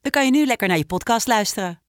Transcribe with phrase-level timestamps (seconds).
[0.00, 1.80] dan kan je nu lekker naar je podcast luisteren.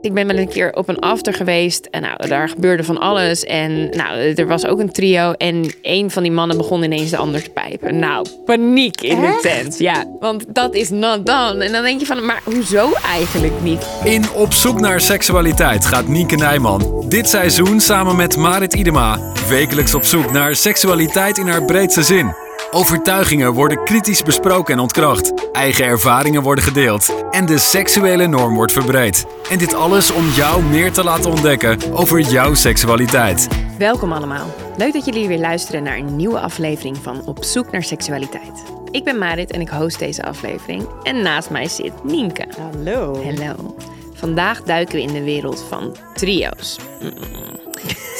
[0.00, 3.44] Ik ben wel een keer op een after geweest en nou, daar gebeurde van alles.
[3.44, 7.16] En nou, er was ook een trio en een van die mannen begon ineens de
[7.16, 7.98] ander te pijpen.
[7.98, 9.78] Nou, paniek in de tent.
[9.78, 11.64] Ja, want dat is not done.
[11.64, 13.86] En dan denk je van, maar hoezo eigenlijk niet?
[14.04, 19.94] In Op zoek naar seksualiteit gaat Nienke Nijman dit seizoen samen met Marit Idema wekelijks
[19.94, 22.47] op zoek naar seksualiteit in haar breedste zin.
[22.70, 25.50] Overtuigingen worden kritisch besproken en ontkracht.
[25.52, 27.24] Eigen ervaringen worden gedeeld.
[27.30, 29.26] En de seksuele norm wordt verbreed.
[29.50, 33.48] En dit alles om jou meer te laten ontdekken over jouw seksualiteit.
[33.78, 34.54] Welkom allemaal.
[34.76, 38.62] Leuk dat jullie weer luisteren naar een nieuwe aflevering van Op zoek naar seksualiteit.
[38.90, 40.88] Ik ben Marit en ik host deze aflevering.
[41.02, 42.44] En naast mij zit Nienke.
[42.58, 43.22] Hallo.
[43.24, 43.76] Hallo.
[44.14, 46.78] Vandaag duiken we in de wereld van trio's.
[47.00, 47.67] Mm.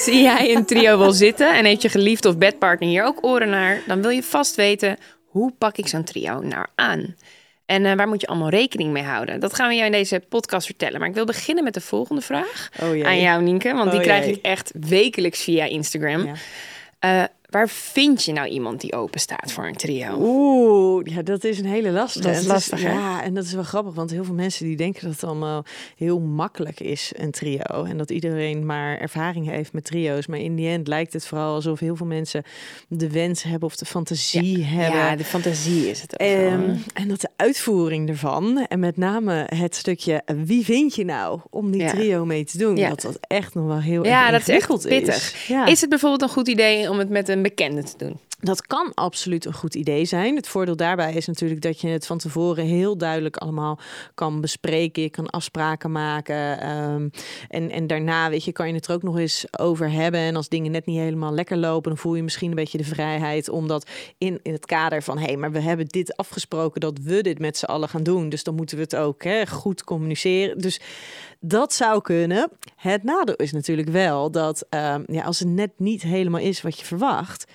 [0.05, 3.48] Zie jij een trio wel zitten en heeft je geliefde of bedpartner hier ook oren
[3.48, 7.14] naar, dan wil je vast weten hoe pak ik zo'n trio nou aan?
[7.67, 9.41] En uh, waar moet je allemaal rekening mee houden?
[9.41, 10.98] Dat gaan we jou in deze podcast vertellen.
[10.98, 13.73] Maar ik wil beginnen met de volgende vraag Oh aan jou, Nienke.
[13.73, 14.34] Want die Oh krijg jee.
[14.34, 16.25] ik echt wekelijks via Instagram.
[16.27, 16.34] Ja.
[16.98, 20.16] Eh, waar vind je nou iemand die open staat voor een trio?
[20.20, 22.27] Oeh, ja, dat is een hele lastige.
[22.28, 22.92] Dat is lastig, hè?
[22.92, 25.64] Ja, en dat is wel grappig, want heel veel mensen die denken dat het allemaal
[25.96, 27.84] heel makkelijk is, een trio.
[27.84, 30.27] En dat iedereen maar ervaring heeft met trio's.
[30.27, 32.42] Maar in die end lijkt het vooral alsof heel veel mensen
[32.88, 34.98] de wens hebben of de fantasie hebben.
[35.00, 36.27] Ja, de fantasie is het ook.
[36.28, 36.38] wel.
[36.38, 41.40] Ehm, en dat de uitvoering ervan, en met name het stukje wie vind je nou
[41.50, 41.88] om die Ja.
[41.90, 42.88] trio mee te doen, Ja.
[42.88, 45.46] dat dat echt nog wel heel ja, dat is echt pittig.
[45.48, 45.66] Ja.
[45.66, 48.18] Is het bijvoorbeeld een goed idee om het met een bekende te doen?
[48.40, 50.36] Dat kan absoluut een goed idee zijn.
[50.36, 53.78] Het voordeel daarbij is natuurlijk dat je het van tevoren heel duidelijk allemaal
[54.14, 55.02] kan bespreken.
[55.02, 56.60] Je kan afspraken maken.
[56.60, 57.08] ehm,
[57.48, 60.20] en, en daarna, weet je, kan je het er ook nog eens over hebben.
[60.20, 62.84] En als dingen net niet helemaal lekker lopen, dan voel je misschien een beetje de
[62.84, 66.80] vrijheid om dat in, in het kader van hé, hey, maar we hebben dit afgesproken
[66.80, 68.28] dat we dit met z'n allen gaan doen.
[68.28, 70.58] Dus dan moeten we het ook hè, goed communiceren.
[70.58, 70.80] Dus
[71.40, 72.50] dat zou kunnen.
[72.76, 76.78] Het nadeel is natuurlijk wel dat ehm, ja, als het net niet helemaal is wat
[76.78, 77.46] je verwacht,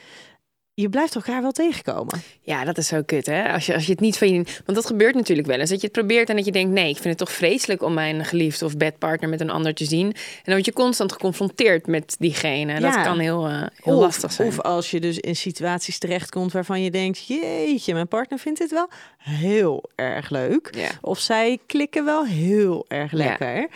[0.75, 2.21] je blijft elkaar wel tegenkomen.
[2.41, 3.51] Ja, dat is zo kut, hè?
[3.53, 4.43] Als je, als je het niet van je...
[4.43, 5.69] Want dat gebeurt natuurlijk wel eens.
[5.69, 6.71] Dat je het probeert en dat je denkt...
[6.71, 9.85] nee, ik vind het toch vreselijk om mijn geliefde of bedpartner met een ander te
[9.85, 10.05] zien.
[10.05, 12.79] En dan word je constant geconfronteerd met diegene.
[12.79, 13.03] Dat Ja.
[13.03, 14.47] kan heel, eh, heel of, lastig zijn.
[14.47, 17.27] Of als je dus in situaties terechtkomt waarvan je denkt...
[17.27, 20.69] jeetje, mijn partner vindt dit wel heel erg leuk.
[20.75, 20.89] Ja.
[21.01, 23.67] Of zij klikken wel heel erg Ja.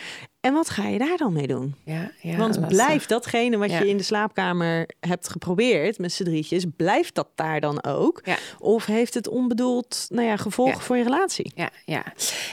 [0.42, 1.76] En wat ga je daar dan mee doen?
[1.84, 3.80] ja, ja, Want blijft datgene wat Ja.
[3.80, 6.66] je in de slaapkamer hebt geprobeerd met z'n drietjes...
[6.76, 8.22] blijft dat daar dan ook?
[8.24, 8.36] Ja.
[8.60, 10.80] Of heeft het onbedoeld nou ja, gevolgen Ja.
[10.82, 11.52] voor je relatie?
[11.56, 12.04] Ja, ja.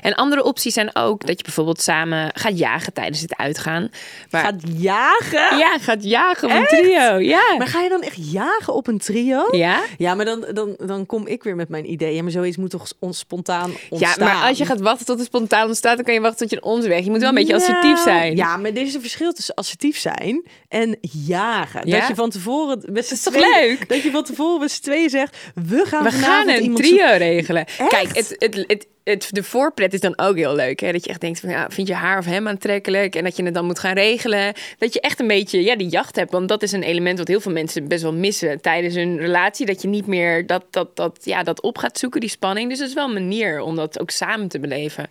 [0.02, 3.88] En andere opties zijn ook dat je bijvoorbeeld samen gaat jagen tijdens het uitgaan.
[4.30, 5.58] Maar, Gaat jagen?
[5.58, 7.16] Ja, gaat jagen op een trio.
[7.18, 7.54] Ja.
[7.58, 9.46] Maar ga je dan echt jagen op een trio?
[9.50, 9.80] ja?
[9.98, 12.14] Ja, maar dan, dan, dan kom ik weer met mijn idee.
[12.14, 14.24] Ja, maar zoiets moet toch ons spontaan Ja, ontstaan?
[14.28, 16.62] maar als je gaat wachten tot het spontaan ontstaat, dan kan je wachten tot je
[16.64, 17.04] ons weg.
[17.04, 18.36] Je moet wel een beetje assertief zijn.
[18.36, 21.88] Ja, maar er is een verschil tussen assertief zijn en jagen.
[21.88, 21.98] Ja?
[21.98, 23.88] Dat je van tevoren met z'n is toch tweeën- leuk?
[23.88, 27.18] Dat je van tevoren met z'n tweeën zegt, we gaan We gaan een trio zoeken.
[27.18, 27.64] regelen.
[27.66, 27.88] Echt?
[27.88, 30.80] Kijk, het, het, het, het, de voorpret is dan ook heel leuk.
[30.80, 30.92] Hè?
[30.92, 33.14] Dat je echt denkt van, ja, vind je haar of hem aantrekkelijk?
[33.16, 34.52] En dat je het dan moet gaan regelen.
[34.78, 36.30] Dat je echt een beetje ja, die jacht hebt.
[36.32, 39.66] Want dat is een element wat heel veel mensen best wel missen tijdens hun relatie.
[39.66, 42.68] Dat je niet meer dat, dat, dat, ja, dat op gaat zoeken, die spanning.
[42.70, 45.06] Dus het is wel een manier om dat ook samen te beleven.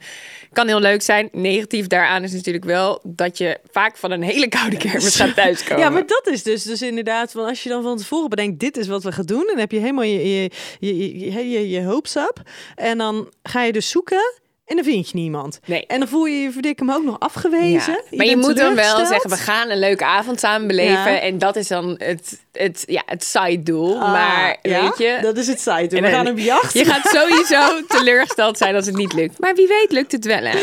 [0.54, 1.30] Kan heel leuk zijn.
[1.32, 5.84] Negatief daaraan is natuurlijk wel dat je vaak van een hele koude kermis gaat thuiskomen.
[5.84, 8.78] Ja, maar dat is dus, dus inderdaad, van als je dan van tevoren bedenkt, dit
[8.78, 10.50] is wat we gaan doen, dan heb je helemaal je, je,
[10.80, 12.42] je, je, je, je, je hopes up.
[12.76, 15.60] En dan ga je dus zoeken en dan vind je niemand.
[15.66, 15.86] Nee.
[15.88, 17.94] En dan voel je je verdikken ook nog afgewezen.
[18.10, 21.12] Ja, Maar je, moet dan wel zeggen, we gaan een leuke avond samen beleven.
[21.12, 21.20] Ja.
[21.20, 23.94] En dat is dan het, het, ja, het side doel.
[24.02, 25.88] Ah, maar ja, weet je, Dat is het site.
[25.90, 26.74] We En dan- gaan op jacht.
[26.80, 29.40] je gaat sowieso teleurgesteld zijn als het niet lukt.
[29.40, 30.42] Maar wie weet lukt het wel.
[30.42, 30.58] Hè?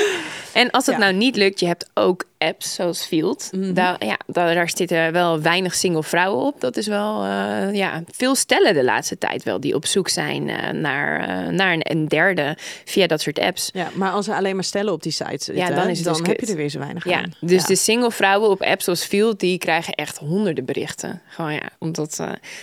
[0.53, 1.01] En als het Ja.
[1.01, 1.11] Mhm.
[1.11, 3.51] nou niet lukt, je hebt ook apps zoals Field.
[3.75, 6.61] daar, ja, daar, daar zitten wel weinig single vrouwen op.
[6.61, 10.49] Dat is wel, eh, ja, veel stellen de laatste tijd wel die op zoek zijn
[10.49, 13.71] eh, naar, eh, naar een, een derde via dat soort apps.
[13.73, 16.17] Ja, maar als er alleen maar stellen op die site zitten, dan is het dan
[16.17, 16.47] dus heb kut.
[16.47, 17.33] je er weer zo weinig Ja, aan.
[17.41, 17.67] dus Ja.
[17.67, 21.23] de single vrouwen op apps zoals Field, die krijgen echt honderden berichten.
[21.29, 22.21] Gewoon ja, omdat,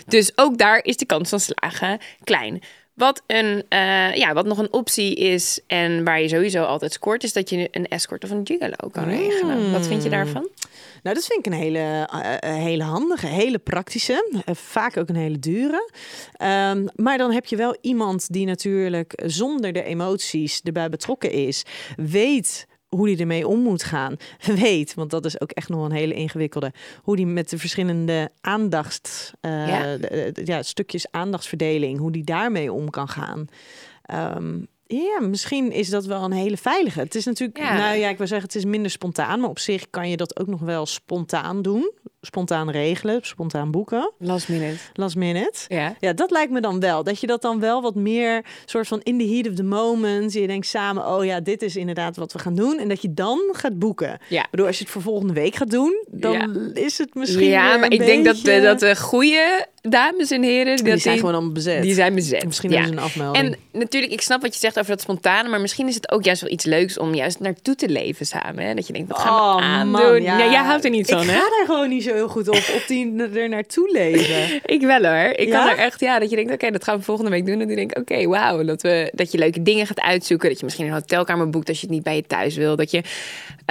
[0.08, 2.62] dus ook daar is de kans van slagen klein.
[2.98, 7.24] Wat, een, eh, ja, wat nog een optie is en waar je sowieso altijd scoort,
[7.24, 9.72] is dat je een escort of een gigolo kan regelen.
[9.72, 10.50] Wat vind je daarvan?
[11.04, 14.44] Nou, dat vind ik een hele, eh, eh, hele handige, hele praktische.
[14.46, 15.92] vaak ook een hele dure.
[16.34, 21.64] Ehm, maar dan heb je wel iemand die natuurlijk zonder de emoties erbij betrokken is.
[21.96, 24.16] Weet hoe die ermee om moet gaan.
[24.60, 26.72] Weet, want dat is ook echt nog een hele ingewikkelde.
[27.02, 29.98] Hoe die met de verschillende aandacht, eh, Ja.
[29.98, 33.48] de- de- ja, stukjes aandachtsverdeling, hoe die daarmee om kan gaan.
[34.02, 37.00] Ehm, ja, misschien is dat wel een hele veilige.
[37.00, 37.78] Het is natuurlijk, Ja.
[37.78, 40.40] nou ja, ik wil zeggen, het is minder spontaan, maar op zich kan je dat
[40.40, 41.92] ook nog wel spontaan doen.
[42.22, 44.78] Spontaan regelen, spontaan boeken, Last minute.
[44.94, 45.60] last minute.
[45.68, 45.96] Ja.
[46.00, 47.04] Ja, dat lijkt me dan wel.
[47.04, 50.34] Dat je dat dan wel wat meer soort van in the heat of the moment.
[50.34, 52.80] Je denkt samen, oh ja, dit is inderdaad wat we gaan doen.
[52.80, 54.20] En dat je dan gaat boeken.
[54.30, 54.44] Ja.
[54.44, 56.48] Ik bedoel, als je het voor volgende week gaat doen, dan Ja.
[56.74, 60.44] is het misschien ja, maar ik denk dat de, beetje- dat de goede dames en
[60.44, 60.76] heren...
[60.76, 61.82] die dat zijn gewoon allemaal bezet.
[61.82, 62.46] Die zijn bezet.
[62.46, 62.76] Misschien ja.
[62.76, 63.56] hebben ze een afmelding.
[63.74, 66.24] En natuurlijk, ik snap wat je zegt over dat spontane, maar misschien is het ook
[66.24, 68.66] juist wel iets leuks om juist naartoe te leven samen.
[68.66, 68.74] Hè?
[68.74, 69.92] Dat je denkt, wat gaan we Oh, aandoen?
[69.92, 70.38] man, ja.
[70.38, 71.34] jij houdt er niet van, ik hè?
[71.34, 74.62] ga daar gewoon niet zo heel goed op, op die er naartoe leven.
[74.78, 75.34] Ik wel hoor.
[75.36, 75.60] Ik Ja?
[75.60, 77.62] kan er echt, ja, dat je denkt, oké, dat gaan we volgende week doen.
[77.62, 80.50] En dan denk ik, oké, wauw, dat, we, dat je leuke dingen gaat uitzoeken.
[80.50, 82.76] Dat je misschien een hotelkamer boekt als je het niet bij je thuis wil.
[82.76, 83.02] Dat je,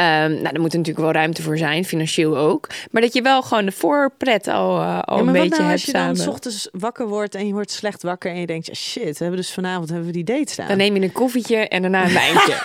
[0.04, 2.68] nou, daar moet er natuurlijk wel ruimte voor zijn, financieel ook.
[2.90, 5.72] Maar dat je wel gewoon de voorpret al, eh, al Ja, een beetje nou hebt
[5.72, 6.14] als je samen.
[6.14, 9.02] dan 's ochtends wakker wordt en je wordt slecht wakker en je denkt, ja, shit,
[9.18, 10.68] we hebben dus vanavond hebben we die date staan.
[10.68, 12.54] Dan neem je een koffietje en daarna een wijntje.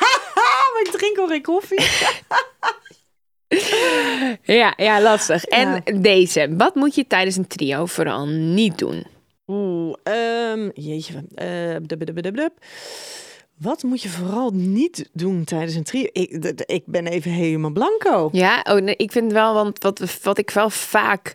[0.73, 1.79] Maar ik drink al geen koffie.
[4.61, 5.43] ja, ja, lastig.
[5.45, 5.99] En Ja.
[5.99, 9.05] deze, wat moet je tijdens een trio vooral niet doen?
[9.47, 11.13] Oeh, ehm, jeetje.
[12.31, 12.51] dub.
[13.61, 16.07] Wat moet je vooral niet doen tijdens een trio?
[16.11, 18.29] Ik, ik ben even helemaal blanco.
[18.31, 21.33] Ja, oh, nee, ik vind wel, want wat, wat ik wel vaak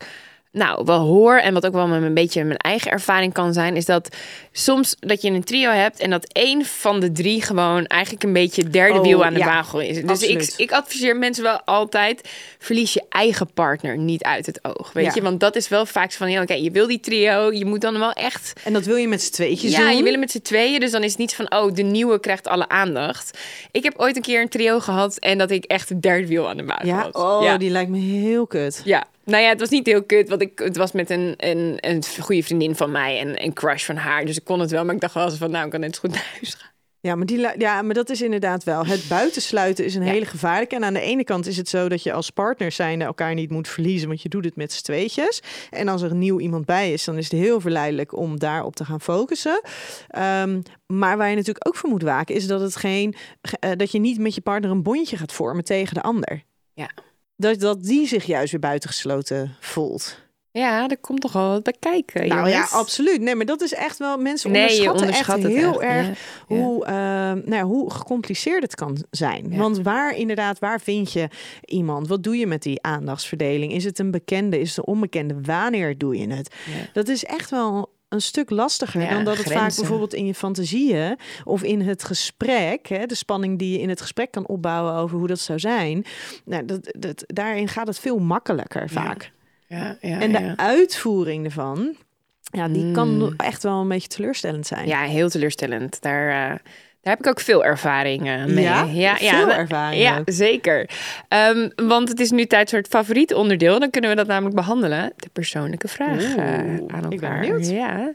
[0.56, 3.76] nou, wel hoor en wat ook wel met een beetje mijn eigen ervaring kan zijn,
[3.76, 4.16] is dat
[4.52, 8.32] soms dat je een trio hebt en dat één van de drie gewoon eigenlijk een
[8.32, 9.88] beetje derde Oh, wiel aan de ja, wagel is.
[9.88, 10.54] Dus ik, absoluut.
[10.56, 15.10] ik adviseer mensen wel altijd, verlies je eigen partner niet uit het oog, weet Ja.
[15.14, 15.22] je?
[15.22, 17.98] Want dat is wel vaak van, ja, oké, je wil die trio, je moet dan
[17.98, 19.96] wel echt En dat wil je met z'n tweetjes ja, doen?
[19.96, 20.80] je wil het met z'n tweeën.
[20.80, 23.38] Dus dan is het niet van, oh, de nieuwe krijgt alle aandacht.
[23.70, 26.48] Ik heb ooit een keer een trio gehad en dat ik echt het derde wiel
[26.48, 27.22] aan de maag Ja, was.
[27.22, 27.56] oh, ja.
[27.56, 28.80] die lijkt me heel kut.
[28.84, 31.76] Ja, nou ja, het was niet heel kut, want ik, het was met een, een,
[31.80, 34.24] een goede vriendin van mij en een crush van haar.
[34.24, 35.94] Dus ik kon het wel, maar ik dacht wel eens van, nou, ik kan net
[35.94, 36.74] zo goed naar huis gaan.
[37.00, 38.86] Ja, maar, die, ja, maar dat is inderdaad wel.
[38.86, 40.10] Het buitensluiten is een Ja.
[40.12, 40.74] hele gevaarlijke.
[40.74, 43.50] En aan de ene kant is het zo dat je als partner zijnde elkaar niet
[43.50, 45.42] moet verliezen, want je doet het met z'n tweetjes.
[45.70, 48.76] En als er een nieuw iemand bij is, dan is het heel verleidelijk om daarop
[48.76, 49.60] te gaan focussen.
[50.08, 53.70] Ehm, maar waar je natuurlijk ook voor moet waken, is dat, het geen, ge- eh,
[53.76, 56.42] dat je niet met je partner een bondje gaat vormen tegen de ander.
[56.74, 56.90] Ja.
[57.36, 60.24] Dat, dat die zich juist weer buitengesloten voelt.
[60.58, 63.20] Ja, er komt toch wel wat bij kijken, Nou ja, absoluut.
[63.20, 64.18] Nee, maar dat is echt wel...
[64.18, 66.14] Mensen Nee, onderschatten onderschat echt heel echt, erg ja.
[66.56, 66.92] hoe, eh,
[67.32, 69.46] nou ja, hoe gecompliceerd het kan zijn.
[69.50, 69.56] Ja.
[69.56, 71.28] Want waar inderdaad, waar vind je
[71.64, 72.08] iemand?
[72.08, 73.72] Wat doe je met die aandachtsverdeling?
[73.72, 74.60] Is het een bekende?
[74.60, 75.36] Is het een onbekende?
[75.42, 76.54] Wanneer doe je het?
[76.92, 80.34] Dat is echt wel een stuk lastiger Ja, dan dat het vaak bijvoorbeeld in je
[80.34, 84.94] fantasieën of in het gesprek, hè, de spanning die je in het gesprek kan opbouwen
[84.94, 86.04] over hoe dat zou zijn.
[86.44, 89.32] Nou, dat, dat, daarin gaat het veel makkelijker vaak.
[89.68, 91.96] Ja, ja, En de uitvoering ervan,
[92.40, 93.34] ja, die kan Mm.
[93.36, 94.86] echt wel een beetje teleurstellend zijn.
[94.86, 96.00] Ja, heel teleurstellend.
[96.00, 96.58] Daar, eh,
[97.06, 98.64] daar heb ik ook veel ervaring eh, mee.
[98.64, 98.82] Ja?
[98.82, 100.90] ja, Veel we- ervaring Ja, zeker.
[101.28, 103.78] Ehm, want het is nu tijd voor het favoriet onderdeel.
[103.78, 105.12] Dan kunnen we dat namelijk behandelen.
[105.16, 106.38] De persoonlijke vraag Oeh,
[106.86, 107.58] aan ik ben elkaar.
[107.60, 108.14] Ja.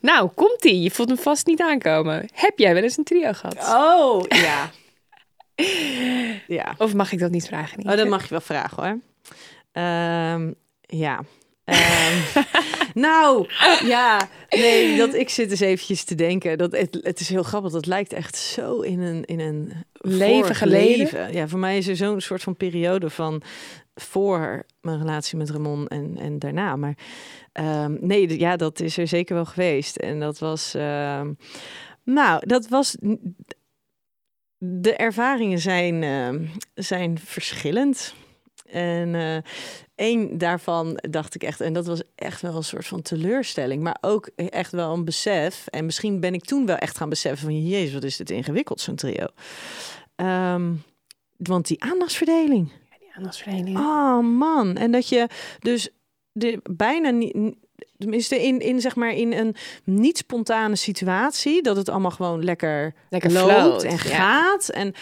[0.00, 0.82] Nou, komt-ie.
[0.82, 2.28] Je voelt hem vast niet aankomen.
[2.34, 3.74] Heb jij wel eens een trio gehad?
[3.74, 4.70] Oh, ja.
[6.58, 6.74] ja.
[6.78, 7.90] Of mag ik dat niet vragen?
[7.90, 8.98] Oh, dat mag je wel vragen hoor.
[9.72, 11.20] Ehm, ja.
[11.70, 12.44] Ehm,
[13.06, 13.48] nou,
[13.84, 16.58] ja, nee, dat ik zit eens eventjes te denken.
[16.58, 17.72] Dat het, het is heel grappig.
[17.72, 20.98] Dat lijkt echt zo in een, in een Leven geleden?
[20.98, 21.32] leven.
[21.32, 23.42] Ja, voor mij is er zo'n soort van periode van
[23.94, 26.76] voor mijn relatie met Ramon en, en daarna.
[26.76, 26.96] Maar
[27.52, 29.96] ehm, nee, ja, dat is er zeker wel geweest.
[29.96, 31.32] En dat was, ehm,
[32.04, 32.96] nou, dat was.
[34.62, 36.04] De ervaringen zijn,
[36.74, 38.14] zijn verschillend.
[38.64, 39.36] En eh
[40.00, 43.96] één daarvan dacht ik echt, en dat was echt wel een soort van teleurstelling, maar
[44.00, 45.66] ook echt wel een besef.
[45.66, 48.80] En misschien ben ik toen wel echt gaan beseffen van, jezus, wat is dit ingewikkeld,
[48.80, 49.26] zo'n trio.
[50.14, 50.72] Ehm,
[51.36, 52.72] want die aandachtsverdeling.
[52.98, 53.78] Die aandachtsverdeling.
[53.78, 55.26] Oh man, en dat je
[55.58, 55.88] dus
[56.32, 57.56] de, bijna niet,
[58.00, 62.94] tenminste in, in, zeg maar, in een niet spontane situatie, dat het allemaal gewoon lekker,
[63.10, 63.96] Lekker loopt float, en ja.
[63.96, 64.68] gaat.
[64.68, 64.94] En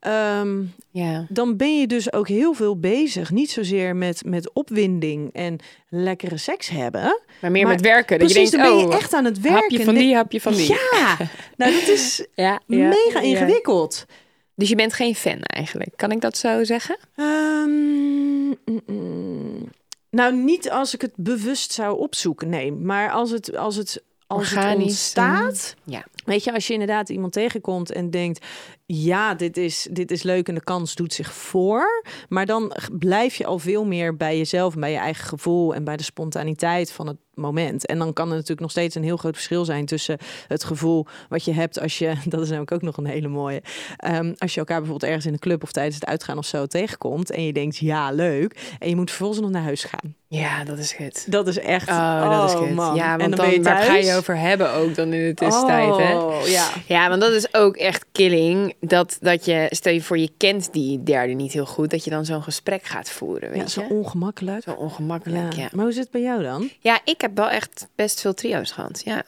[0.00, 1.26] ehm, Ja.
[1.28, 3.30] dan ben je dus ook heel veel bezig.
[3.30, 7.20] Niet zozeer met, met opwinding en lekkere seks hebben.
[7.40, 8.18] Maar meer Maar met werken.
[8.18, 9.60] Dat Precies, je dan ben je oh, echt aan het werken.
[9.60, 10.68] hapje van die, hapje van die.
[10.68, 11.16] Ja,
[11.56, 14.06] nou dat is Ja, mega ingewikkeld.
[14.54, 15.90] Dus je bent geen fan eigenlijk.
[15.96, 16.96] Kan ik dat zo zeggen?
[17.16, 19.68] Ehm, mm, mm.
[20.16, 22.72] Nou, niet als ik het bewust zou opzoeken, nee.
[22.72, 25.74] Maar als het, als het, als het ontstaat...
[25.84, 26.04] Ja.
[26.24, 28.46] Weet je, als je inderdaad iemand tegenkomt en denkt...
[28.86, 32.04] ja, dit is, dit is leuk en de kans doet zich voor.
[32.28, 34.74] Maar dan blijf je al veel meer bij jezelf...
[34.74, 37.86] en bij je eigen gevoel en bij de spontaniteit van het moment.
[37.86, 39.86] En dan kan er natuurlijk nog steeds een heel groot verschil zijn...
[39.86, 42.14] tussen het gevoel wat je hebt als je...
[42.24, 43.62] dat is namelijk ook nog een hele mooie...
[43.96, 45.62] ehm, als je elkaar bijvoorbeeld ergens in een club...
[45.62, 47.30] of tijdens het uitgaan of zo tegenkomt...
[47.30, 48.76] en je denkt, ja, leuk.
[48.78, 50.14] En je moet vervolgens nog naar huis gaan.
[50.28, 51.26] Ja, dat is het.
[51.28, 51.88] Dat is echt...
[51.88, 52.74] Oh, dat is het.
[52.74, 52.94] man.
[52.94, 56.18] Ja, want en dan, waar ga je over hebben ook dan in de tussentijd, hè?
[56.18, 56.68] Oh, ja.
[56.86, 58.74] Ja, want dat is ook echt killing.
[58.80, 62.10] Dat, dat je, stel je voor, je kent die derde niet heel goed, dat je
[62.10, 63.88] dan zo'n gesprek gaat voeren, weet Ja, zo je?
[63.88, 64.62] ongemakkelijk.
[64.62, 65.68] Zo ongemakkelijk, ja.
[65.72, 66.70] Maar hoe zit het bij jou dan?
[66.80, 69.22] Ja, ik heb wel echt best veel trio's gehad, ja.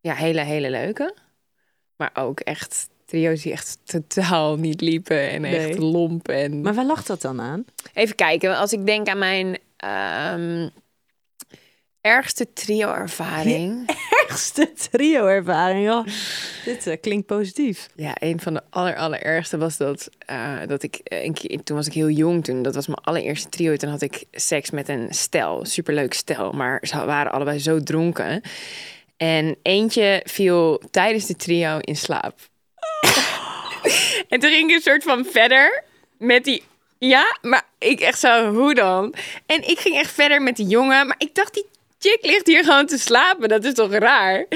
[0.00, 1.14] Ja, hele, hele leuke.
[1.96, 6.28] Maar ook echt trio's die echt totaal niet liepen en echt lomp.
[6.28, 6.60] En...
[6.60, 7.64] Maar waar lag dat dan aan?
[7.94, 10.68] Even kijken, als ik denk aan mijn ehm,
[12.02, 13.88] ergste trio-ervaring.
[14.28, 15.84] Ergste trio-ervaring.
[15.84, 16.06] joh.
[16.64, 17.88] Dit eh, klinkt positief.
[17.94, 21.76] Ja, een van de aller, allerergste was dat, eh, dat ik eh, een keer, toen
[21.76, 23.76] was ik heel jong toen, dat was mijn allereerste trio.
[23.76, 28.42] Toen had ik seks met een stel, superleuk stel, maar ze waren allebei zo dronken.
[29.16, 32.38] En eentje viel tijdens de trio in slaap.
[34.28, 35.84] en toen ging ik een soort van verder
[36.18, 36.62] met die,
[36.98, 39.14] ja, maar ik echt zo, hoe dan?
[39.46, 41.70] En ik ging echt verder met die jongen, maar ik dacht die
[42.02, 43.48] chick ligt hier gewoon te slapen.
[43.48, 44.46] Dat is toch raar?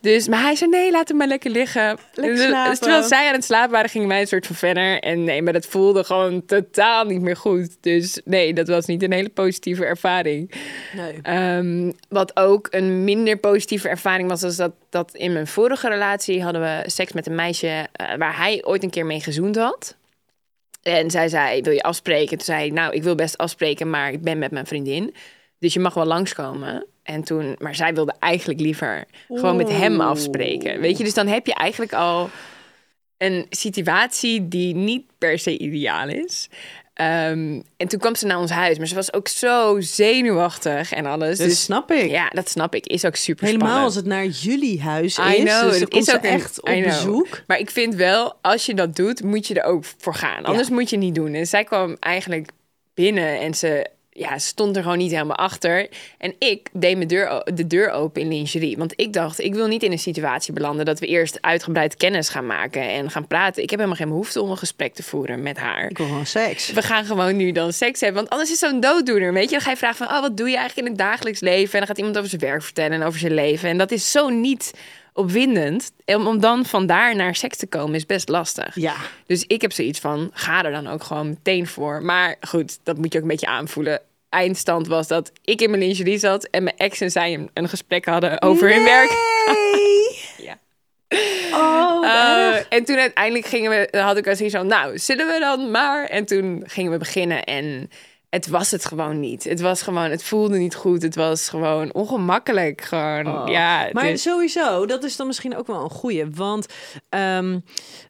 [0.00, 1.98] Dus, maar hij zei, nee, laat hem maar lekker liggen.
[2.14, 2.78] Lekker Dus slapen.
[2.78, 5.00] terwijl zij aan het slapen waren, gingen wij een soort van verder.
[5.00, 7.76] En nee, maar dat voelde gewoon totaal niet meer goed.
[7.80, 10.50] Dus nee, dat was niet een hele positieve ervaring.
[10.96, 11.18] Nee.
[11.22, 16.42] Ehm, wat ook een minder positieve ervaring was, was dat, dat in mijn vorige relatie
[16.42, 19.96] hadden we seks met een meisje eh, waar hij ooit een keer mee gezoend had.
[20.82, 22.36] En zij zei, wil je afspreken?
[22.36, 25.14] Toen zei ik, nou, ik wil best afspreken, maar ik ben met mijn vriendin.
[25.58, 26.86] Dus je mag wel langskomen.
[27.06, 30.80] En toen, maar zij wilde eigenlijk liever gewoon met hem afspreken.
[30.80, 32.30] Weet je, dus dan heb je eigenlijk al
[33.18, 36.48] een situatie die niet per se ideaal is.
[36.94, 41.06] Ehm, en toen kwam ze naar ons huis, maar ze was ook zo zenuwachtig en
[41.06, 41.38] alles.
[41.38, 42.10] Dat dus snap ik.
[42.10, 42.86] ja, dat snap ik.
[42.86, 43.94] Is ook super Helemaal spannend.
[43.94, 45.38] als het naar jullie huis is.
[45.38, 47.42] I know, dus is ook echt op bezoek.
[47.46, 50.44] Maar ik vind wel, als je dat doet, moet je er ook voor gaan.
[50.44, 51.34] Anders moet je niet doen.
[51.34, 52.48] En zij kwam eigenlijk
[52.94, 53.86] binnen en ze
[54.16, 55.88] ja, ze stond er gewoon niet helemaal achter.
[56.18, 58.76] En ik deed mijn deur, de deur open in lingerie.
[58.76, 62.28] Want ik dacht, ik wil niet in een situatie belanden dat we eerst uitgebreid kennis
[62.28, 63.62] gaan maken en gaan praten.
[63.62, 65.90] Ik heb helemaal geen behoefte om een gesprek te voeren met haar.
[65.90, 66.72] Ik wil gewoon seks.
[66.72, 68.20] We gaan gewoon nu dan seks hebben.
[68.20, 69.32] Want anders is zo'n dooddoener.
[69.32, 71.40] Weet je, dan ga je vragen van, oh, wat doe je eigenlijk in het dagelijks
[71.40, 71.72] leven?
[71.72, 73.68] En dan gaat iemand over zijn werk vertellen en over zijn leven.
[73.68, 74.72] En dat is zo niet
[75.16, 75.92] opwindend.
[76.04, 78.74] En om dan vandaar naar seks te komen is best lastig.
[78.74, 78.94] Ja.
[79.26, 82.02] Dus ik heb zoiets van, ga er dan ook gewoon meteen voor.
[82.02, 84.00] Maar goed, dat moet je ook een beetje aanvoelen.
[84.28, 87.68] Eindstand was dat ik in mijn lingerie zat en mijn ex en zij een, een
[87.68, 89.10] gesprek hadden over hun werk.
[90.36, 90.58] Ja.
[91.52, 95.38] Oh, Eh, en toen uiteindelijk gingen we, had ik wel zoiets van, nou, zullen we
[95.40, 96.04] dan maar?
[96.04, 97.90] En toen gingen we beginnen en
[98.30, 99.44] het was het gewoon niet.
[99.44, 101.02] Het was gewoon, het voelde niet goed.
[101.02, 102.80] Het was gewoon ongemakkelijk.
[102.80, 103.48] Gewoon, Oh.
[103.48, 103.88] ja.
[103.92, 106.24] Maar dus- sowieso, dat is dan misschien ook wel een goeie.
[106.34, 106.66] Want
[107.08, 107.58] ehm,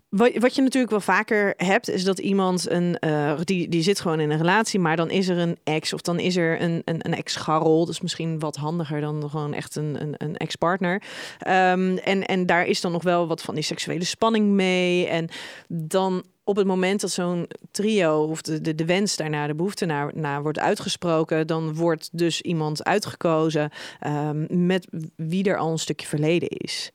[0.09, 4.01] wat, wat je natuurlijk wel vaker hebt, is dat iemand een, eh, die, die zit
[4.01, 6.83] gewoon in een relatie, maar dan is er een ex of dan is er een,
[6.85, 7.79] een, een ex-scharrel.
[7.79, 11.03] Dat is misschien wat handiger dan gewoon echt een, een, een ex-partner.
[11.39, 15.07] Ehm, en, en daar is dan nog wel wat van die seksuele spanning mee.
[15.07, 15.29] En
[15.69, 19.85] dan op het moment dat zo'n trio of de, de, de wens daarna, de behoefte
[19.85, 23.71] naar, naar wordt uitgesproken, dan wordt dus iemand uitgekozen
[24.01, 26.93] ehm, met wie er al een stukje verleden is.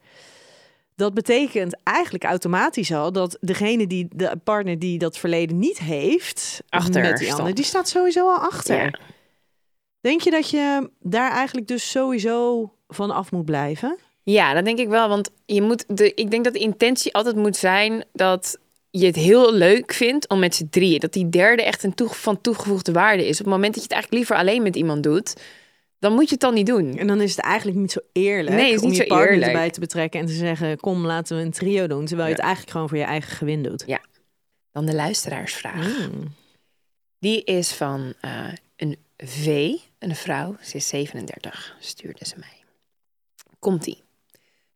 [0.96, 6.62] Dat betekent eigenlijk automatisch al dat degene die de partner die dat verleden niet heeft,
[6.70, 8.84] Achter met die ander, die staat sowieso al achter.
[8.84, 9.00] Ja.
[10.02, 13.98] Denk je dat je daar eigenlijk dus sowieso van af moet blijven?
[14.24, 15.08] Ja, dat denk ik wel.
[15.10, 18.58] Want je moet de, ik denk dat de intentie altijd moet zijn dat
[18.90, 21.00] je het heel leuk vindt om met z'n drieën.
[21.00, 23.40] Dat die derde echt een toege- van toegevoegde waarde is.
[23.40, 25.36] Op het moment dat je het eigenlijk liever alleen met iemand doet,
[26.02, 26.98] dan moet je het dan niet doen.
[26.98, 29.08] En dan is het eigenlijk niet zo eerlijk Nee, het is om niet je zo
[29.10, 29.52] partner eerlijk.
[29.52, 32.44] erbij te betrekken en te zeggen: kom, laten we een trio doen, terwijl je het
[32.44, 33.84] eigenlijk gewoon voor je eigen gewin doet.
[34.72, 36.10] Dan de luisteraarsvraag.
[36.10, 36.36] Mm.
[37.20, 42.64] Die is van eh, een V, een vrouw, ze is 37, stuurde ze mij.
[43.60, 44.04] Komt-ie.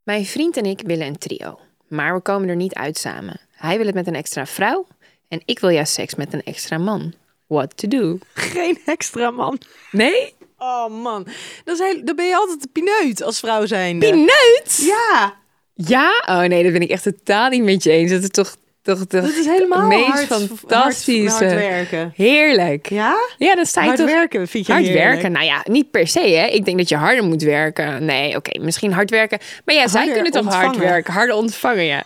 [0.04, 3.40] Mijn vriend en ik willen een trio, maar we komen er niet uit samen.
[3.52, 4.88] Hij wil het met een extra vrouw
[5.28, 7.14] en ik wil juist seks met een extra man.
[7.48, 8.18] What to do?
[8.34, 9.60] Geen extra man.
[9.92, 10.34] Nee?
[10.58, 11.28] Oh man,
[11.64, 14.00] dat is heel, dan ben je altijd de pineut als vrouw zijn.
[14.00, 14.84] Pineut?
[14.86, 15.34] Ja,
[15.74, 16.24] Ja?
[16.28, 18.12] Oh nee, dat ben ik echt totaal niet met je eens.
[18.12, 21.46] Dat is toch, toch, toch dat is helemaal meest hard, fantastische.
[21.46, 22.14] Hard, hard werken.
[22.16, 22.90] Heerlijk.
[22.90, 23.16] Ja?
[23.38, 24.10] Ja, dat sta je Hard toch...
[24.10, 25.12] werken vind je Hard heerlijk?
[25.12, 26.46] werken, nou ja, niet per se hè.
[26.46, 28.06] Ik denk dat je harder moet werken.
[28.06, 29.40] Nee, oké, misschien hard werken.
[29.66, 32.04] Maar ja, zij kunnen toch hard werken, harder ontvangen, ja.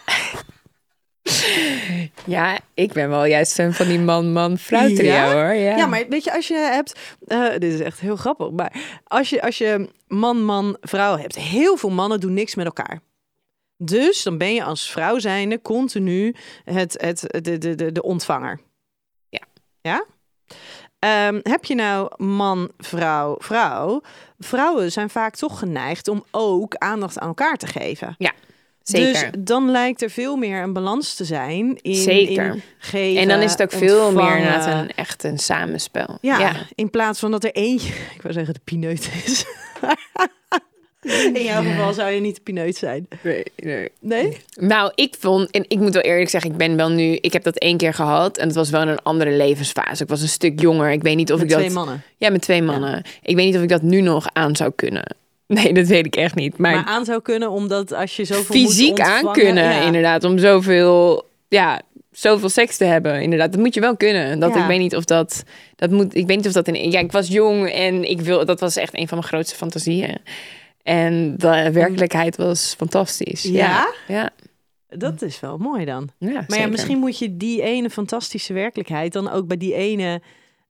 [2.25, 5.33] Ja, ik ben wel juist fan van die man-man-vrouw trio Ja?
[5.33, 5.53] hoor.
[5.53, 5.77] Ja.
[5.77, 6.99] Ja, maar weet je, als je hebt...
[7.27, 8.49] eh, dit is echt heel grappig.
[8.49, 11.35] Maar als je, als je man, man, vrouw hebt...
[11.35, 12.99] Heel veel mannen doen niks met elkaar.
[13.77, 18.59] Dus dan ben je als vrouw zijnde continu het, het, de, de, de, de ontvanger.
[19.29, 19.41] Ja.
[19.81, 20.05] Ja?
[20.99, 24.01] Ehm, heb je nou man, vrouw, vrouw?
[24.39, 28.15] Vrouwen zijn vaak toch geneigd om ook aandacht aan elkaar te geven.
[28.83, 29.31] Zeker.
[29.31, 32.45] Dus dan lijkt er veel meer een balans te zijn in, Zeker.
[32.45, 36.17] in geven, en dan is het ook veel meer inderdaad een, echt een samenspel.
[36.21, 36.53] Ja, ja.
[36.75, 39.45] in plaats van dat er eentje, ik wou zeggen de pineut is.
[41.33, 43.07] in jouw geval zou je niet de pineut zijn.
[43.21, 43.89] Nee, nee.
[43.99, 44.37] Nee?
[44.55, 47.43] Nou, ik vond, en ik moet wel eerlijk zeggen, ik ben wel nu, ik heb
[47.43, 50.03] dat één keer gehad en het was wel in een andere levensfase.
[50.03, 50.91] Ik was een stuk jonger.
[50.91, 51.59] Ik weet niet of Met ik dat.
[51.59, 52.01] twee mannen.
[52.17, 53.03] Ja, met twee mannen.
[53.21, 55.15] Ik weet niet of ik dat nu nog aan zou kunnen.
[55.57, 56.57] Nee, dat weet ik echt niet.
[56.57, 59.81] Maar, Maar aan zou kunnen omdat als je zoveel fysiek aan kunnen, ja.
[59.81, 63.21] inderdaad, om zoveel, ja, zoveel seks te hebben.
[63.21, 64.39] Inderdaad, dat moet je wel kunnen.
[64.39, 64.61] Dat Ja.
[64.61, 65.43] ik weet niet of dat,
[65.75, 68.45] dat moet, ik weet niet of dat in, ja, ik was jong en ik wil,
[68.45, 70.17] dat was echt een van mijn grootste fantasieën.
[70.83, 73.43] En de werkelijkheid was fantastisch.
[73.43, 73.93] Ja?
[74.07, 74.29] Ja.
[74.89, 76.09] Dat is wel mooi dan.
[76.17, 80.21] ja, Maar ja, misschien moet je die ene fantastische werkelijkheid dan ook bij die ene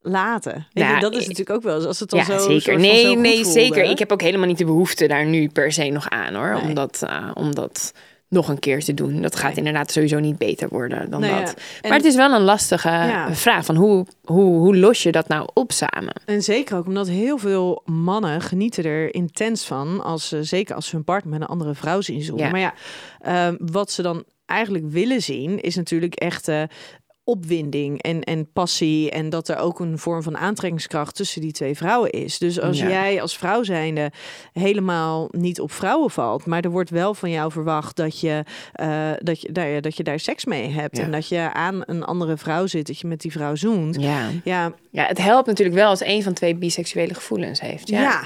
[0.02, 0.68] laten.
[0.72, 2.80] Ja, je, dat is natuurlijk ook wel eens als het dan Ja, zo zeker.
[2.80, 3.60] Nee, zo nee, voelde.
[3.60, 3.84] zeker.
[3.84, 6.54] Ik heb ook helemaal niet de behoefte daar nu per se nog aan hoor.
[6.54, 6.62] Nee.
[6.62, 7.94] Om, dat, eh, om dat
[8.28, 9.22] nog een keer te doen.
[9.22, 11.40] Dat gaat inderdaad sowieso niet beter worden dan Nee, dat.
[11.40, 11.48] ja.
[11.82, 13.34] En- Maar het is wel een lastige Ja.
[13.36, 16.14] vraag van hoe, hoe, hoe los je dat nou op samen?
[16.26, 20.88] En zeker ook omdat heel veel mannen genieten er intens van, als ze, zeker als
[20.88, 22.46] ze hun partner met een andere vrouw zien zoenen.
[22.46, 22.52] Ja.
[22.52, 22.74] Maar ja,
[23.20, 26.62] ehm, wat ze dan eigenlijk willen zien, is natuurlijk echt eh,
[27.30, 29.12] opwinding en, en passie.
[29.12, 32.38] En dat er ook een vorm van aantrekkingskracht tussen die twee vrouwen is.
[32.38, 32.88] Dus als Ja.
[32.88, 34.12] jij als vrouw zijnde
[34.54, 39.10] helemaal niet op vrouwen valt, maar er wordt wel van jou verwacht dat je, eh,
[39.20, 40.98] dat je, nou ja, dat je daar seks mee hebt.
[40.98, 41.04] Ja.
[41.04, 44.02] En dat je aan een andere vrouw zit, dat je met die vrouw zoent.
[44.02, 44.28] Ja.
[44.44, 47.90] Ja, ja, het helpt natuurlijk wel als een van twee biseksuele gevoelens heeft.
[47.90, 48.22] Ja, Ja.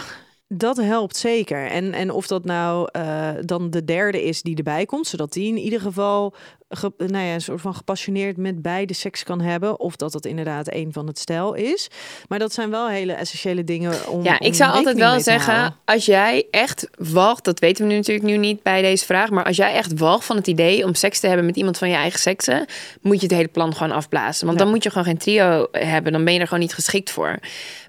[0.47, 1.67] dat helpt zeker.
[1.67, 5.47] En, en of dat nou eh, dan de derde is die erbij komt, zodat die
[5.47, 6.33] in ieder geval
[6.75, 9.79] ge, nou ja, een soort van gepassioneerd met beide seks kan hebben.
[9.79, 11.87] Of dat dat inderdaad een van het stel is.
[12.27, 14.23] Maar dat zijn wel hele essentiële dingen om.
[14.23, 17.97] Ja, om ik zou altijd wel zeggen, als jij echt walgt, dat weten we nu
[17.97, 20.93] natuurlijk nu niet bij deze vraag, maar als jij echt walgt van het idee om
[20.95, 22.65] seks te hebben met iemand van je eigen seksen,
[23.01, 24.45] moet je het hele plan gewoon afblazen.
[24.45, 24.63] Want Ja.
[24.63, 27.39] dan moet je gewoon geen trio hebben, dan ben je er gewoon niet geschikt voor.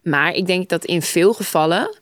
[0.02, 1.96] Maar ik denk dat in veel gevallen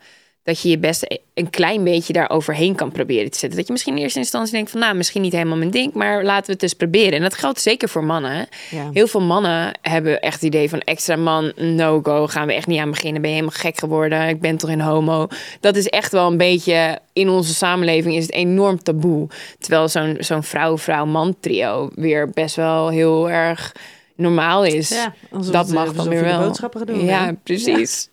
[0.45, 3.59] dat je je best een klein beetje daar overheen kan proberen te zetten.
[3.59, 6.25] Dat je misschien in eerste instantie denkt van, nou, misschien niet helemaal mijn ding, maar
[6.25, 7.13] laten we het eens proberen.
[7.13, 8.49] En dat geldt zeker voor mannen.
[8.71, 8.91] Ja.
[8.93, 12.81] Heel veel mannen hebben echt het idee van extra man, no-go, gaan we echt niet
[12.81, 13.21] aan beginnen.
[13.21, 14.29] Ben je helemaal gek geworden?
[14.29, 15.27] Ik ben toch een homo?
[15.61, 19.29] Dat is echt wel een beetje, in onze samenleving is het enorm taboe.
[19.59, 23.73] Terwijl zo'n zo'n vrouw-vrouw-man trio weer best wel heel erg
[24.17, 24.89] normaal is.
[24.89, 25.15] Ja,
[25.51, 26.41] dat mag dan weer wel.
[26.41, 27.33] boodschappen gaat doen, ja, hè?
[27.33, 28.11] precies.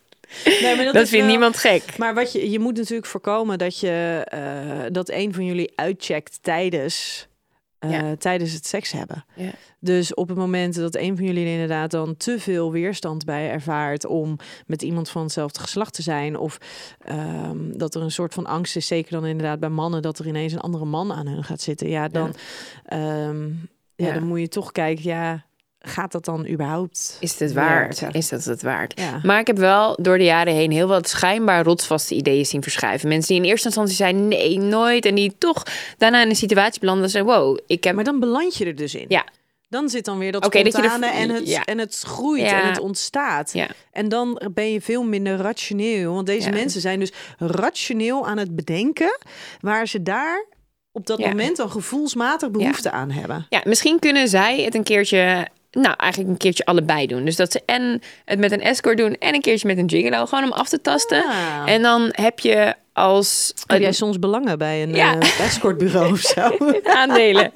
[0.62, 1.98] Nee, maar Dat, is vindt wel- niemand gek.
[1.98, 6.39] Maar wat je, je moet natuurlijk voorkomen dat je eh, dat een van jullie uitcheckt
[6.42, 7.28] tijdens,
[7.80, 8.15] eh, Ja.
[8.15, 9.26] tijdens het seks hebben.
[9.36, 9.52] Ja.
[9.80, 13.50] Dus op het moment dat een van jullie er inderdaad dan te veel weerstand bij
[13.52, 16.58] ervaart om met iemand van hetzelfde geslacht te zijn, of
[17.00, 20.28] ehm, dat er een soort van angst is, zeker dan inderdaad bij mannen, dat er
[20.28, 22.36] ineens een andere man aan hun gaat zitten, ja, dan,
[22.86, 23.48] ehm,
[23.96, 24.08] ja.
[24.08, 24.13] Ja.
[24.13, 25.46] dan moet je toch kijken, ja,
[25.80, 27.18] gaat dat dan überhaupt?
[27.20, 28.04] Is het waard?
[28.12, 29.00] Is dat het waard?
[29.00, 29.20] Ja.
[29.24, 33.08] Maar ik heb wel door de jaren heen heel wat schijnbaar rotsvaste ideeën zien verschuiven.
[33.10, 35.06] Mensen die in eerste instantie zeiden nee, nooit.
[35.06, 35.63] En die toch
[35.98, 37.96] daarna in een situatie belanden en zeiden wow, ik heb...
[37.96, 39.06] Maar dan beland je er dus in.
[39.08, 39.26] Ja.
[39.70, 41.65] Dan zit dan weer dat dat je er- spontane en, het, ja.
[41.65, 42.62] en het groeit Ja.
[42.62, 43.54] en het ontstaat.
[43.54, 43.68] Ja.
[43.92, 46.13] En dan ben je veel minder rationeel.
[46.13, 49.18] Want deze mensen zijn dus rationeel aan het bedenken...
[49.60, 50.46] waar ze daar
[50.92, 51.28] op dat Ja.
[51.28, 53.46] moment dan gevoelsmatig behoefte aan hebben.
[53.50, 55.48] Ja, misschien kunnen zij het een keertje...
[55.71, 57.25] Nou, eigenlijk een keertje allebei doen.
[57.25, 60.25] Dus dat ze en het met een escort doen en een keertje met een gigolo.
[60.25, 61.23] Gewoon om af te tasten.
[61.25, 61.63] Ah.
[61.65, 63.54] En dan heb je als...
[63.68, 65.20] Heb jij soms belangen bij een Ja.
[65.20, 66.58] eh, escortbureau of zo?
[67.00, 67.52] aandelen.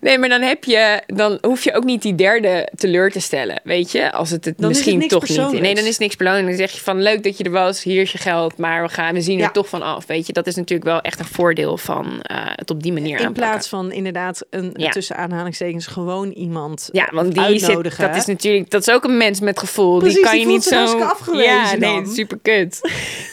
[0.00, 3.60] Nee, maar dan heb je, dan hoef je ook niet die derde teleur te stellen,
[3.64, 4.12] weet je?
[4.12, 5.60] Als het het Dan is het misschien toch niet.
[5.60, 6.46] Nee, dan is niks persoonlijk.
[6.46, 8.88] Dan zeg je van leuk dat je er was, hier is je geld, maar we
[8.88, 9.44] gaan, we zien Ja.
[9.44, 10.32] er toch van af, weet je?
[10.32, 13.42] Dat is natuurlijk wel echt een voordeel van eh, het op die manier In aanpakken.
[13.50, 14.90] plaats van inderdaad een Ja.
[14.90, 19.16] tussen aanhalingstekens gewoon iemand Ja, want die zit, dat is natuurlijk, dat is ook een
[19.16, 19.98] mens met gevoel.
[19.98, 20.98] Precies, die kan die je voelt niet zo.
[20.98, 22.80] afgewezen ja, nee, super kut.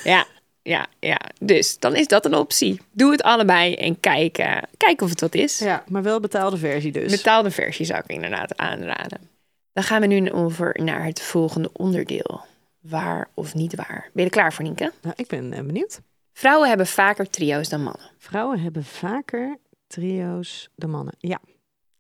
[0.04, 0.26] ja,
[0.64, 1.20] ja, ja.
[1.40, 2.82] Dus dan is dat een optie.
[2.92, 5.60] Doe het allebei en kijk, eh, kijk of het wat is.
[5.60, 7.12] Ja, maar wel betaalde versie dus.
[7.12, 9.30] Betaalde versie zou ik inderdaad aanraden.
[9.74, 12.42] Dan gaan we nu over naar het volgende onderdeel.
[12.80, 14.02] Waar of niet waar?
[14.14, 14.92] Ben je er klaar voor, Nienke?
[15.02, 16.00] Nou, ik ben eh, benieuwd.
[16.34, 18.12] Vrouwen hebben vaker trio's dan mannen.
[18.18, 21.14] Vrouwen hebben vaker trio's dan mannen.
[21.18, 21.40] Ja,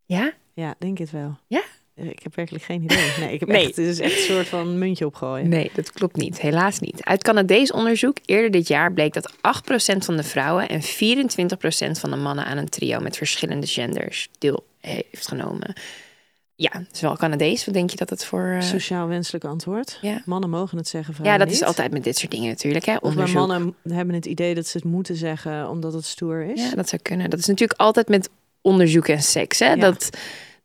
[0.06, 0.34] Ja?
[0.54, 1.38] ja, denk het wel.
[1.48, 1.64] Ja?
[1.96, 3.12] Eh, Ik heb werkelijk geen idee.
[3.20, 3.58] Nee, ik heb Nee.
[3.68, 5.50] echt, het is echt een soort van muntje opgooien.
[5.50, 6.42] Nee, dat klopt niet.
[6.42, 7.04] Helaas niet.
[7.04, 12.10] Uit Canadees onderzoek eerder dit jaar bleek dat 8% van de vrouwen en 24% van
[12.10, 15.74] de mannen aan een trio met verschillende genders deel heeft genomen.
[16.56, 17.66] Ja, het is wel Canadees.
[17.66, 18.56] Wat denk je dat het voor...
[18.58, 19.98] eh, Sociaal wenselijk antwoord.
[20.02, 20.22] Ja.
[20.26, 21.56] Mannen mogen het zeggen, ja, dat niet.
[21.56, 22.86] is altijd met dit soort dingen natuurlijk.
[22.86, 22.96] Hè?
[22.96, 23.36] Of Onderzoek.
[23.38, 26.62] mannen hebben het idee dat ze het moeten zeggen omdat het stoer is.
[26.70, 27.30] Ja, dat zou kunnen.
[27.30, 28.30] Dat is natuurlijk altijd met
[28.62, 29.60] onderzoek en seks.
[29.60, 29.76] Hè?
[29.76, 30.10] Dat,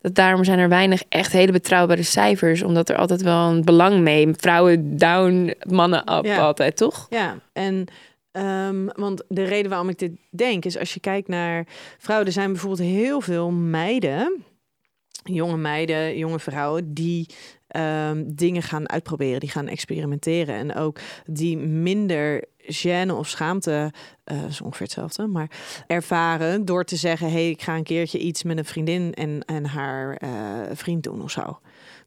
[0.01, 2.63] dat daarom zijn er weinig echt hele betrouwbare cijfers.
[2.63, 4.35] Omdat er altijd wel een belang mee.
[4.37, 6.39] Vrouwen down, mannen up Ja.
[6.39, 7.07] altijd, toch?
[7.11, 7.85] Ja, en
[8.33, 11.67] ehm, want de reden waarom ik dit denk is als je kijkt naar
[11.99, 14.45] vrouwen, er zijn bijvoorbeeld heel veel meiden,
[15.25, 17.27] jonge meiden, jonge vrouwen die
[17.69, 23.93] ehm, dingen gaan uitproberen, die gaan experimenteren en ook die minder gêne of schaamte,
[24.25, 25.51] eh is ongeveer hetzelfde, maar
[25.87, 29.67] ervaren door te zeggen, hey, ik ga een keertje iets met een vriendin en, en
[29.67, 30.31] haar eh,
[30.73, 31.59] vriend doen of zo.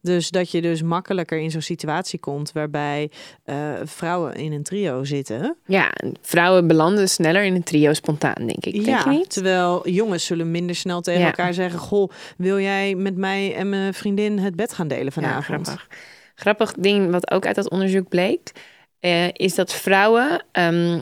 [0.02, 3.12] Dus dat je dus makkelijker in zo'n situatie komt waarbij
[3.44, 5.56] eh, vrouwen in een trio zitten.
[5.66, 8.74] Ja, en vrouwen belanden sneller in een trio spontaan, denk ik.
[8.74, 9.30] Denk ja, je niet?
[9.30, 11.26] terwijl jongens zullen minder snel tegen Ja.
[11.28, 15.12] elkaar zeggen: Goh, wil jij met mij en mijn vriendin het bed gaan delen Ja,
[15.12, 15.68] vanavond?
[15.68, 15.88] grappig.
[16.36, 18.52] Grappig ding wat ook uit dat onderzoek bleek,
[19.00, 21.00] eh, is dat vrouwen ehm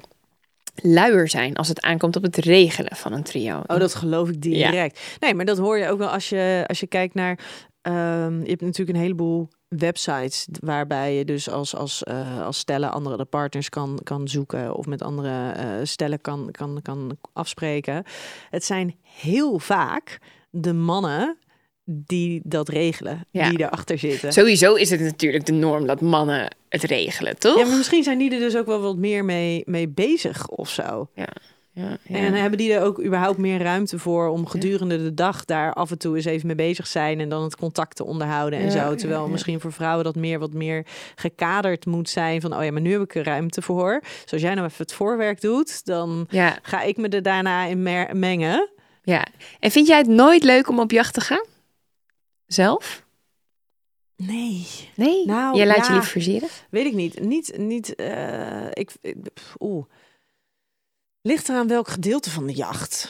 [0.82, 3.62] luier zijn als het aankomt op het regelen van een trio.
[3.68, 5.00] Oh, dat geloof ik direct.
[5.20, 7.40] Nee, maar dat hoor je ook wel als je, als je kijkt naar.
[7.82, 12.92] Ehm, je hebt natuurlijk een heleboel websites waarbij je dus als, als, eh, als stellen
[12.92, 18.04] andere de partners kan, kan zoeken of met andere eh, stellen kan, kan, kan afspreken.
[18.50, 20.18] Het zijn heel vaak
[20.50, 21.38] de mannen
[21.92, 23.50] die dat regelen, Ja.
[23.50, 24.34] die erachter zitten.
[24.34, 27.58] Sowieso is het natuurlijk de norm dat mannen het regelen, toch?
[27.60, 30.70] Ja, maar misschien zijn die er dus ook wel wat meer mee, mee bezig of
[30.70, 31.10] zo.
[31.16, 31.28] Ja,
[31.72, 32.16] ja, ja.
[32.16, 35.92] En hebben die er ook überhaupt meer ruimte voor om gedurende de dag daar af
[35.92, 38.96] en toe eens even mee bezig zijn en dan het contact te onderhouden en zo.
[38.96, 42.82] Terwijl misschien voor vrouwen dat meer wat meer gekaderd moet zijn van, oh ja, maar
[42.82, 44.00] nu heb ik er ruimte voor.
[44.24, 46.28] Dus als jij nou even het voorwerk doet, dan
[46.62, 47.82] ga ik me er daarna in
[48.20, 48.70] mengen.
[49.04, 49.26] ja.
[49.60, 51.46] En vind jij het nooit leuk om op jacht te gaan?
[52.46, 53.08] Zelf?
[54.16, 55.26] Nee, Nee?
[55.26, 55.84] Nou, Jij laat ja.
[55.84, 56.50] je liever versieren?
[56.70, 57.20] weet ik niet.
[57.20, 58.92] Niet, niet, eh, ik,
[59.60, 59.86] oeh.
[61.22, 63.10] Ligt eraan welk gedeelte van de jacht.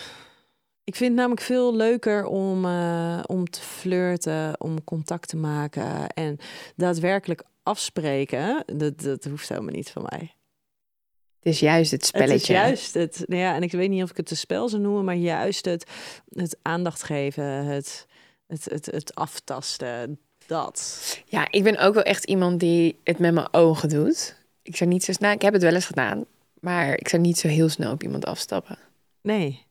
[0.84, 6.10] Ik vind het namelijk veel leuker om, eh, om te flirten, om contact te maken
[6.10, 6.38] en
[6.76, 8.64] daadwerkelijk afspreken.
[8.66, 10.34] Dat, dat hoeft helemaal niet van mij.
[11.36, 12.34] Het is juist het spelletje.
[12.34, 14.70] Het is juist het, nou ja, en ik weet niet of ik het een spel
[14.70, 15.90] zou noemen, maar juist het,
[16.34, 18.06] het aandacht geven, het,
[18.48, 21.02] het, het, het aftasten, dat.
[21.26, 24.36] Ja, ik ben ook wel echt iemand die het met mijn ogen doet.
[24.62, 25.32] Ik zou niet zo snel...
[25.32, 26.26] Ik heb het wel eens gedaan.
[26.60, 28.78] Maar ik zou niet zo heel snel op iemand afstappen.
[29.22, 29.66] Nee,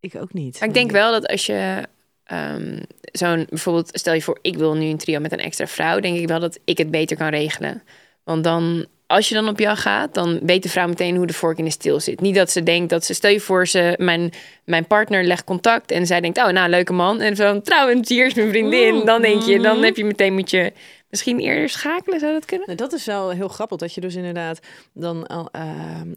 [0.00, 0.60] ik ook niet.
[0.60, 1.82] Maar ik denk wel dat als je
[2.24, 3.46] ehm, zo'n...
[3.48, 6.00] Bijvoorbeeld, stel je voor, ik wil nu een trio met een extra vrouw.
[6.00, 7.82] Denk ik wel dat ik het beter kan regelen.
[8.24, 11.32] Want dan, als je dan op jou gaat, dan weet de vrouw meteen hoe de
[11.32, 12.20] vork in de steel zit.
[12.20, 13.14] Niet dat ze denkt dat ze...
[13.14, 14.32] Stel je voor, ze, mijn,
[14.64, 16.38] mijn partner legt contact en zij denkt...
[16.38, 17.20] Oh, nou, leuke man.
[17.20, 19.04] En zo, trouwens, hier is mijn vriendin.
[19.04, 19.84] Dan denk je, dan mhm.
[19.84, 20.72] heb je meteen moet je...
[21.10, 22.66] Misschien eerder schakelen, zou dat kunnen?
[22.66, 24.58] Nou, dat is wel heel grappig dat je dus inderdaad
[24.92, 25.16] dan,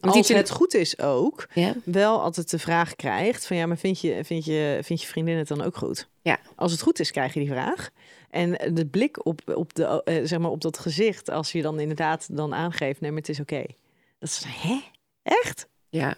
[0.00, 1.74] als het goed is ook, Ja.
[1.84, 5.36] wel altijd de vraag krijgt van ja, maar vind je, vind je, vind je vriendin
[5.36, 6.08] het dan ook goed?
[6.22, 6.38] Ja.
[6.56, 7.90] Als het goed is, krijg je die vraag.
[8.30, 11.80] En de blik op, op, de, eh, zeg maar op dat gezicht, als je dan
[11.80, 13.64] inderdaad dan aangeeft, nee, maar het is oké.
[14.18, 14.80] Dat is, hè?
[15.22, 15.68] Echt?
[15.88, 16.14] Ja.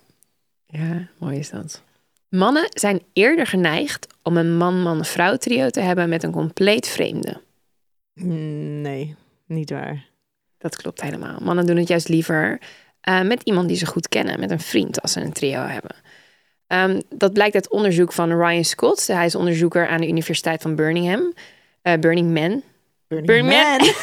[0.67, 1.83] Ja, mooi is dat.
[2.29, 7.41] Mannen zijn eerder geneigd om een man-man-vrouw trio te hebben met een compleet vreemde.
[8.25, 9.15] Nee,
[9.47, 10.05] niet waar.
[10.59, 11.39] Dat klopt helemaal.
[11.43, 12.59] Mannen doen het juist liever
[13.01, 15.97] eh, met iemand die ze goed kennen, met een vriend, als ze een trio hebben.
[16.67, 19.07] Ehm, dat blijkt uit onderzoek van Ryan Scott.
[19.07, 21.33] Hij is onderzoeker aan de Universiteit van Birmingham.
[21.83, 22.63] Eh, Burning Man.
[23.09, 23.89] Burning, Burning Man.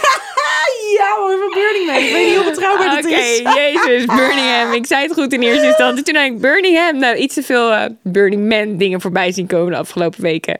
[0.97, 1.95] Ja hoor, van Burning Man.
[1.95, 3.37] Ik weet niet hoe betrouwbaar dat Oké, is.
[3.63, 4.73] jezus, Birmingham.
[4.73, 6.03] Ik zei het goed in eerste instantie.
[6.03, 6.97] Toen ik Birmingham.
[6.97, 10.59] Nou, iets te veel eh, Burning Man dingen voorbij zien komen de afgelopen weken.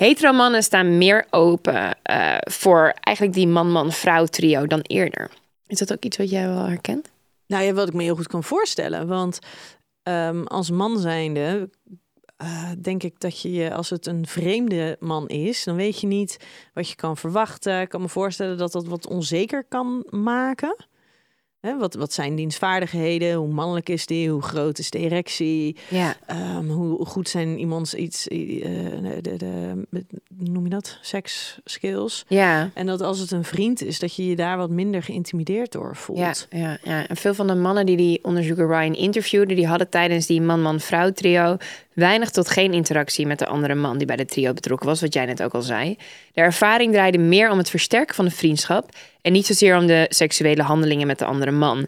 [0.00, 5.30] Hetero mannen staan meer open eh, voor eigenlijk die man-man-vrouw trio dan eerder.
[5.66, 7.10] Is dat ook iets wat jij wel herkent?
[7.46, 9.06] Nou ja, wat ik me heel goed kan voorstellen.
[9.06, 9.38] Want
[10.02, 11.70] ehm, als man zijnde
[12.36, 16.06] eh, denk ik dat je je, als het een vreemde man is, dan weet je
[16.06, 16.36] niet
[16.74, 17.80] wat je kan verwachten.
[17.80, 20.76] Ik kan me voorstellen dat dat wat onzeker kan maken.
[21.60, 23.34] Hè, wat, wat zijn dienstvaardigheden?
[23.34, 24.30] Hoe mannelijk is die?
[24.30, 25.76] Hoe groot is de erectie?
[25.88, 26.14] Ja.
[26.26, 29.84] Ehm, hoe goed zijn iemands iets, eh, de, de, de,
[30.38, 30.98] noem je dat?
[31.00, 32.24] Seks skills.
[32.28, 32.70] Ja.
[32.74, 35.96] En dat als het een vriend is, dat je je daar wat minder geïntimideerd door
[35.96, 36.18] voelt.
[36.50, 39.88] Ja, ja, ja, en veel van de mannen die die onderzoeker Ryan interviewde, die hadden
[39.88, 41.56] tijdens die man-man-vrouw trio
[42.00, 45.14] weinig tot geen interactie met de andere man die bij de trio betrokken was, wat
[45.14, 45.96] jij net ook al zei.
[46.32, 48.88] De ervaring draaide meer om het versterken van de vriendschap
[49.22, 51.86] en niet zozeer om de seksuele handelingen met de andere man.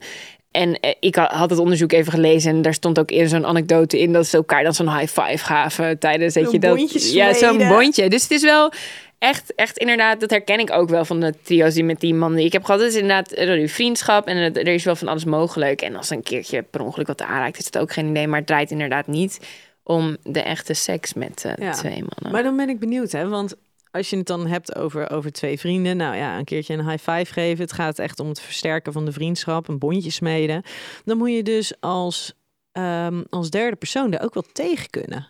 [0.50, 4.00] En eh, ik had het onderzoek even gelezen en daar stond ook eerder zo'n anekdote
[4.00, 7.68] in dat ze elkaar dan zo'n high five gaven tijdens dat je dat ja zo'n
[7.68, 8.08] bondje.
[8.08, 8.72] Dus het is wel
[9.18, 12.38] echt, echt inderdaad, dat herken ik ook wel van de trio's die met die mannen
[12.38, 12.80] die ik heb gehad.
[12.80, 15.82] Het is inderdaad er is vriendschap en er is wel van alles mogelijk.
[15.82, 18.26] En als een keertje per ongeluk wat aanraakt, is het ook geen idee.
[18.26, 19.38] Maar het draait inderdaad niet
[19.82, 21.72] om de echte seks met eh, Ja.
[21.72, 22.32] twee mannen.
[22.32, 23.28] Maar dan ben ik benieuwd, hè?
[23.28, 23.54] Want
[23.90, 27.10] als je het dan hebt over, over twee vrienden, nou ja, een keertje een high
[27.10, 27.62] five geven.
[27.64, 30.62] Het gaat echt om het versterken van de vriendschap, een bondje smeden.
[31.04, 32.32] Dan moet je dus als,
[32.72, 35.28] ehm, als derde persoon daar ook wel tegen kunnen.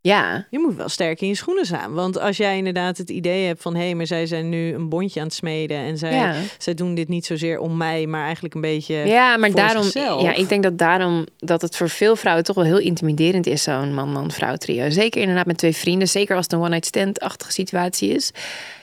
[0.00, 1.94] Ja, Je moet wel sterk in je schoenen staan.
[1.94, 3.74] Want als jij inderdaad het idee hebt van...
[3.74, 5.76] hé, hey, maar zij zijn nu een bondje aan het smeden...
[5.76, 6.34] en zij, ja.
[6.58, 8.06] zij doen dit niet zozeer om mij...
[8.06, 8.94] maar eigenlijk een beetje...
[8.94, 10.22] ja, maar daarom, zichzelf.
[10.22, 13.62] ja, ik denk dat daarom dat het voor veel vrouwen toch wel heel intimiderend is,
[13.62, 14.90] zo'n man-man-vrouw trio.
[14.90, 18.32] Zeker inderdaad met twee vrienden, zeker als het een one-night stand-achtige situatie is.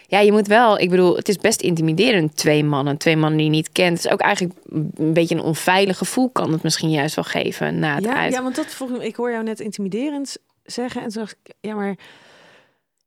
[0.07, 3.47] Ja, je moet wel, ik bedoel, het is best intimiderend, twee mannen, twee mannen die
[3.47, 3.97] je niet kent.
[3.97, 7.79] Het is ook eigenlijk een beetje een onveilig gevoel, kan het misschien juist wel geven
[7.79, 8.33] na het Ja, uit.
[8.33, 11.75] ja, want dat volgens ik hoor jou net intimiderend zeggen en toen dacht ik, ja,
[11.75, 11.95] maar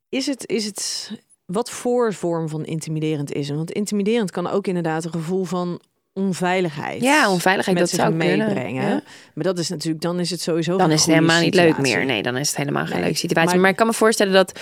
[0.09, 1.11] is het, is het,
[1.45, 3.49] wat voor vorm van intimiderend is?
[3.49, 5.81] Want intimiderend kan ook inderdaad een gevoel van
[6.13, 7.01] onveiligheid.
[7.01, 8.89] Ja, onveiligheid, dat zou kunnen, meebrengen.
[8.89, 9.01] ja.
[9.33, 10.77] Maar dat is natuurlijk, dan is het sowieso.
[10.77, 12.05] dan is het helemaal niet leuk meer.
[12.05, 13.49] Nee, dan is het helemaal geen Nee, leuke situatie.
[13.51, 14.59] maar- Maar, ik kan me voorstellen dat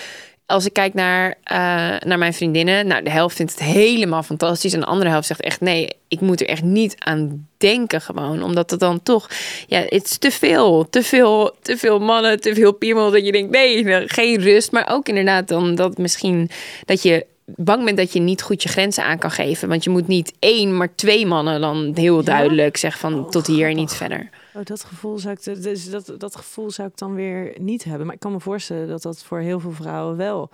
[0.47, 1.57] als ik kijk naar, eh,
[1.99, 4.73] naar mijn vriendinnen, nou, de helft vindt het helemaal fantastisch.
[4.73, 8.43] En de andere helft zegt echt nee, ik moet er echt niet aan denken gewoon.
[8.43, 9.29] Omdat het dan toch,
[9.67, 10.89] ja, het is te veel.
[10.89, 13.11] Te veel, te veel mannen, te veel piemel.
[13.11, 14.71] Dat je denkt, nee, geen rust.
[14.71, 16.49] Maar ook inderdaad dan dat misschien
[16.85, 19.69] dat je bang bent dat je niet goed je grenzen aan kan geven.
[19.69, 23.47] Want je moet niet één, maar twee mannen dan heel duidelijk zeggen van Oh, tot
[23.47, 24.29] hier en niet verder.
[24.57, 28.05] Oh, dat gevoel zou ik, dus dat, dat gevoel zou ik dan weer niet hebben.
[28.05, 30.49] Maar ik kan me voorstellen dat dat voor heel veel vrouwen wel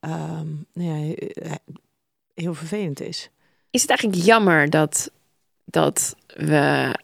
[0.00, 1.54] ehm, nou ja, he-
[2.34, 3.30] heel vervelend is.
[3.70, 5.10] Is het eigenlijk jammer dat,
[5.64, 6.94] dat, we,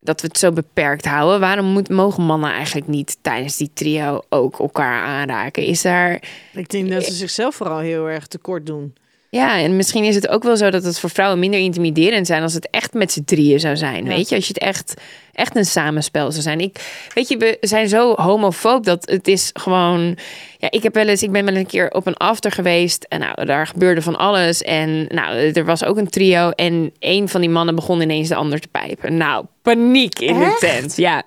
[0.00, 1.40] dat we het zo beperkt houden?
[1.40, 5.64] Waarom moet, mogen mannen eigenlijk niet tijdens die trio ook elkaar aanraken?
[5.64, 6.22] Is daar.
[6.52, 8.94] Ik denk dat ze zichzelf vooral heel erg tekort doen.
[9.30, 12.42] Ja, en misschien is het ook wel zo dat het voor vrouwen minder intimiderend zijn
[12.42, 14.04] als het echt met z'n drieën zou zijn.
[14.04, 14.10] Ja.
[14.10, 14.94] Weet je, als je het echt,
[15.32, 16.60] echt een samenspel zou zijn.
[16.60, 20.18] Ik, weet je, we zijn zo homofoob dat het is gewoon.
[20.58, 23.20] Ja, ik heb wel eens, ik ben wel een keer op een after geweest en
[23.20, 24.62] nou, daar gebeurde van alles.
[24.62, 28.34] En nou, er was ook een trio en een van die mannen begon ineens de
[28.34, 29.16] ander te pijpen.
[29.16, 30.96] Nou, paniek in de tent.
[30.96, 31.22] Ja,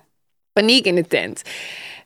[0.52, 1.42] paniek in de tent.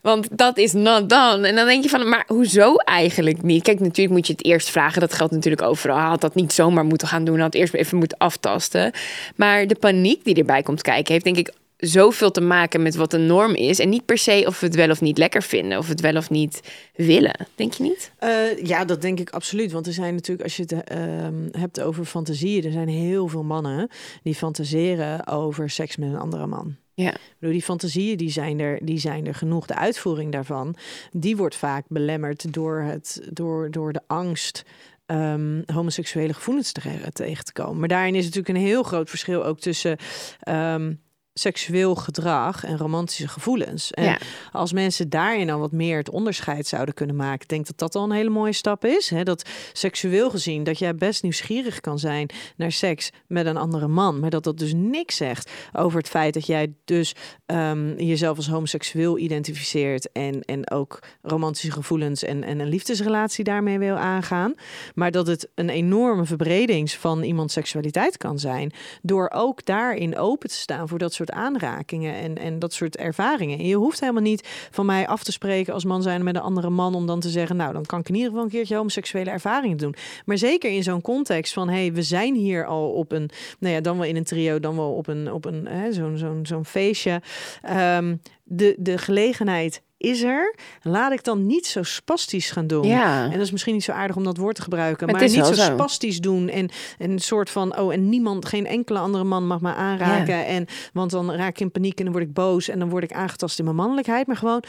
[0.03, 1.47] Want dat is not done.
[1.49, 3.63] En dan denk je van, maar hoezo eigenlijk niet?
[3.63, 5.01] Kijk, natuurlijk moet je het eerst vragen.
[5.01, 5.97] Dat geldt natuurlijk overal.
[5.97, 7.35] Had dat niet zomaar moeten gaan doen.
[7.35, 8.93] Hij had eerst even moeten aftasten.
[9.37, 11.13] Maar de paniek die erbij komt kijken...
[11.13, 13.79] heeft denk ik zoveel te maken met wat de norm is.
[13.79, 15.79] En niet per se of we het wel of niet lekker vinden.
[15.79, 16.61] Of we het wel of niet
[16.95, 17.47] willen.
[17.55, 18.13] Denk je niet?
[18.19, 19.73] Eh, ja, dat denk ik absoluut.
[19.73, 23.45] Want er zijn natuurlijk, als je het ehm, hebt over fantasieën, er zijn heel veel
[23.45, 23.89] mannen
[24.23, 26.77] die fantaseren over seks met een andere man.
[27.03, 27.15] Ja.
[27.39, 29.67] Bedoel, die fantasieën die zijn, er, die zijn er genoeg.
[29.67, 30.77] De uitvoering daarvan,
[31.13, 34.65] die wordt vaak belemmerd door, het, door, door de angst
[35.07, 36.81] ehm, homoseksuele gevoelens te,
[37.13, 37.79] tegen te komen.
[37.79, 39.97] Maar daarin is natuurlijk een heel groot verschil ook tussen
[40.41, 40.93] ehm,
[41.38, 43.90] seksueel gedrag en romantische gevoelens.
[43.90, 44.18] En Ja.
[44.53, 47.94] als mensen daarin dan wat meer het onderscheid zouden kunnen maken, ik denk dat dat
[47.94, 49.11] al een hele mooie stap is.
[49.11, 49.22] Hè?
[49.22, 54.20] Dat seksueel gezien, dat jij best nieuwsgierig kan zijn naar seks met een andere man,
[54.20, 57.14] maar dat dat dus niks zegt over het feit dat jij dus
[57.46, 63.79] ehm, jezelf als homoseksueel identificeert en, en ook romantische gevoelens en, en een liefdesrelatie daarmee
[63.79, 64.55] wil aangaan.
[64.94, 68.72] Maar dat het een enorme verbredings van iemands seksualiteit kan zijn
[69.03, 73.59] door ook daarin open te staan voor dat soort aanrakingen en, en dat soort ervaringen.
[73.59, 76.43] En je hoeft helemaal niet van mij af te spreken als man zijn met een
[76.43, 78.77] andere man om dan te zeggen, nou dan kan ik in ieder geval een keertje
[78.77, 79.95] homoseksuele ervaringen doen.
[80.25, 83.81] Maar zeker in zo'n context van, hey, we zijn hier al op een, nou ja,
[83.81, 87.23] dan wel in een trio, dan wel op een, op een zo'n zo'n zo'n feestje.
[87.62, 90.55] Ehm, de, de gelegenheid is er.
[90.83, 92.87] Laat ik dan niet zo spastisch gaan doen.
[92.87, 93.25] Ja.
[93.25, 95.07] En dat is misschien niet zo aardig om dat woord te gebruiken.
[95.11, 95.53] Maar niet zo.
[95.55, 96.49] spastisch doen.
[96.49, 100.47] En, en een soort van, oh, en niemand, geen enkele andere man mag me aanraken.
[100.47, 102.69] En, want dan raak ik in paniek en dan word ik boos.
[102.69, 104.27] En dan word ik aangetast in mijn mannelijkheid.
[104.27, 104.63] Maar gewoon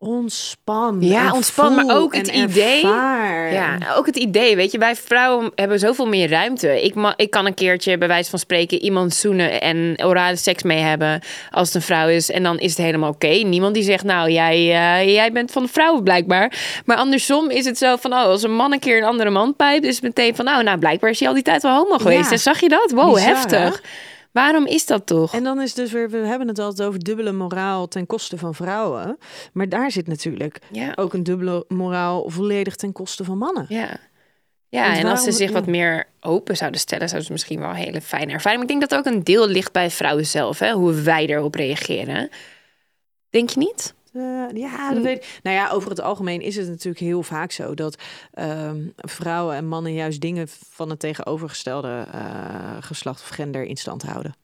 [0.00, 0.96] ontspan.
[1.00, 3.52] Ja, ontspan, maar ook het idee- ervaar.
[3.52, 6.82] Ja, ook het idee, weet je, wij vrouwen hebben zoveel meer ruimte.
[6.82, 10.62] Ik, ma ik kan een keertje, bij wijze van spreken, iemand zoenen en orale seks
[10.62, 12.30] mee hebben als het een vrouw is.
[12.30, 13.26] En dan is het helemaal oké.
[13.26, 16.52] Niemand die zegt, nou, jij, eh, jij bent van de vrouwen blijkbaar.
[16.84, 19.56] Maar andersom is het zo van, oh, als een man een keer een andere man
[19.56, 21.98] pijpt, is het meteen van, nou, nou, blijkbaar is hij al die tijd wel homo
[21.98, 22.24] geweest.
[22.24, 22.30] Ja.
[22.30, 22.90] En zag je dat?
[22.94, 23.82] Wow, Bizar, heftig.
[24.32, 25.34] Waarom is dat toch?
[25.34, 28.54] En dan is dus weer, we hebben het altijd over dubbele moraal ten koste van
[28.54, 29.18] vrouwen.
[29.52, 30.92] Maar daar zit natuurlijk Ja.
[30.96, 33.66] ook een dubbele moraal volledig ten koste van mannen.
[33.68, 33.96] Ja.
[34.68, 37.68] Ja, Want en als ze zich wat meer open zouden stellen, zouden ze misschien wel
[37.68, 38.60] een hele fijne ervaring.
[38.62, 41.54] Maar ik denk dat ook een deel ligt bij vrouwen zelf, hè, hoe wij erop
[41.54, 42.28] reageren.
[43.30, 43.94] Denk je niet?
[44.12, 45.40] Eh, ja, dat weet ik.
[45.42, 47.98] Nou ja, over het algemeen is het natuurlijk heel vaak zo dat
[48.32, 54.02] ehm, vrouwen en mannen juist dingen van het tegenovergestelde eh, geslacht of gender in stand
[54.02, 54.34] houden.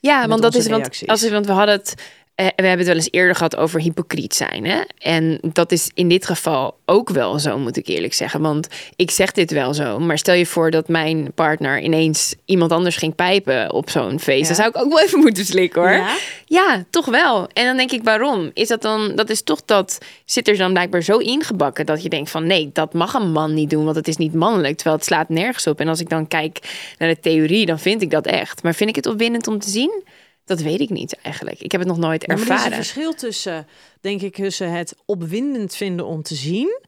[0.00, 1.94] Ja, Met want dat is want, als, want we hadden het.
[2.38, 4.64] Eh, we hebben het wel eens eerder gehad over hypocriet zijn.
[4.64, 4.80] Hè?
[4.98, 8.40] En dat is in dit geval ook wel zo, moet ik eerlijk zeggen.
[8.40, 9.98] Want ik zeg dit wel zo.
[9.98, 14.40] Maar stel je voor dat mijn partner ineens iemand anders ging pijpen op zo'n feest.
[14.40, 14.46] Ja.
[14.46, 15.90] Dan zou ik ook wel even moeten slikken hoor.
[15.90, 16.16] Ja?
[16.46, 17.48] Ja, toch wel.
[17.52, 18.50] En dan denk ik, waarom?
[18.54, 22.08] Is dat dan, dat is toch dat, zit er dan blijkbaar zo ingebakken dat je
[22.08, 24.96] denkt van nee, dat mag een man niet doen, want het is niet mannelijk, terwijl
[24.96, 25.80] het slaat nergens op.
[25.80, 26.58] En als ik dan kijk
[26.98, 28.62] naar de theorie, dan vind ik dat echt.
[28.62, 30.02] Maar vind ik het opwindend om te zien?
[30.48, 31.60] Dat weet ik niet eigenlijk.
[31.60, 32.76] Ik heb het nog nooit Ja, maar er is een ervaren.
[32.76, 33.66] verschil tussen,
[34.00, 36.80] denk ik, tussen het opwindend vinden om te zien.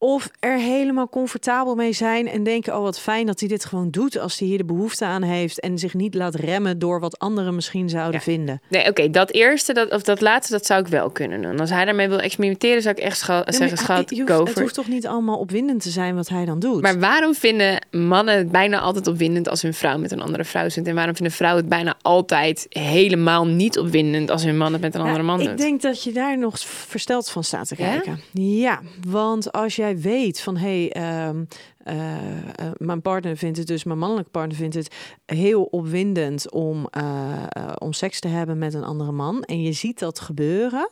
[0.00, 3.90] Of er helemaal comfortabel mee zijn en denken: oh, wat fijn dat hij dit gewoon
[3.90, 5.60] doet als hij hier de behoefte aan heeft.
[5.60, 8.20] En zich niet laat remmen door wat anderen misschien zouden Ja.
[8.20, 8.60] vinden.
[8.68, 11.60] Nee, oké, dat eerste, dat, of dat laatste, dat zou ik wel kunnen doen.
[11.60, 14.62] Als hij daarmee wil experimenteren, zou ik echt scha- Ja, zeggen, schat, go het for
[14.62, 16.82] hoeft toch niet allemaal opwindend te zijn wat hij dan doet?
[16.82, 20.68] Maar waarom vinden mannen het bijna altijd opwindend als hun vrouw met een andere vrouw
[20.68, 20.86] zit?
[20.86, 24.94] En waarom vinden vrouwen het bijna altijd helemaal niet opwindend als hun man het met
[24.94, 25.58] een andere Ja, man ik doet?
[25.58, 27.90] denk dat je daar nog versteld van staat te Ja?
[27.90, 28.20] kijken.
[28.32, 31.44] Ja, want als jij weet van hé, hey, ehm,
[31.78, 36.86] eh, eh, mijn partner vindt het dus, mijn mannelijke partner vindt het heel opwindend om,
[36.90, 39.42] eh, om seks te hebben met een andere man.
[39.42, 40.88] En je ziet dat gebeuren,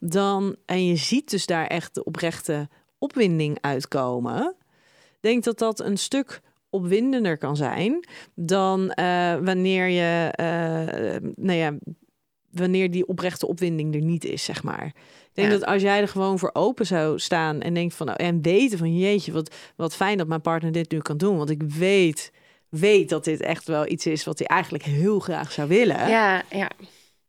[0.00, 4.54] dan en je ziet dus daar echt de oprechte opwinding uitkomen.
[5.20, 8.86] Denk dat dat een stuk opwindender kan zijn dan
[9.44, 10.32] wanneer je,
[11.36, 11.74] nou ja,
[12.50, 14.92] wanneer die oprechte opwinding er niet is, zeg maar.
[15.34, 15.58] Ik denk Ja.
[15.58, 18.78] dat als jij er gewoon voor open zou staan en denkt van, nou, en weten
[18.78, 22.32] van, jeetje, wat, wat fijn dat mijn partner dit nu kan doen, want ik weet,
[22.68, 26.08] weet dat dit echt wel iets is wat hij eigenlijk heel graag zou willen.
[26.08, 26.70] Ja, ja.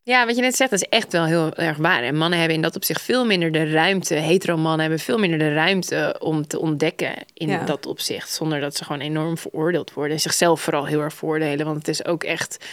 [0.03, 2.03] Ja, wat je net zegt, dat is echt wel heel erg waar.
[2.03, 4.13] En mannen hebben in dat opzicht veel minder de ruimte.
[4.15, 7.63] Hetero mannen hebben veel minder de ruimte om te ontdekken in Ja.
[7.65, 8.29] dat opzicht.
[8.31, 10.13] Zonder dat ze gewoon enorm veroordeeld worden.
[10.13, 11.65] En zichzelf vooral heel erg voordelen.
[11.65, 12.65] Want het is ook echt.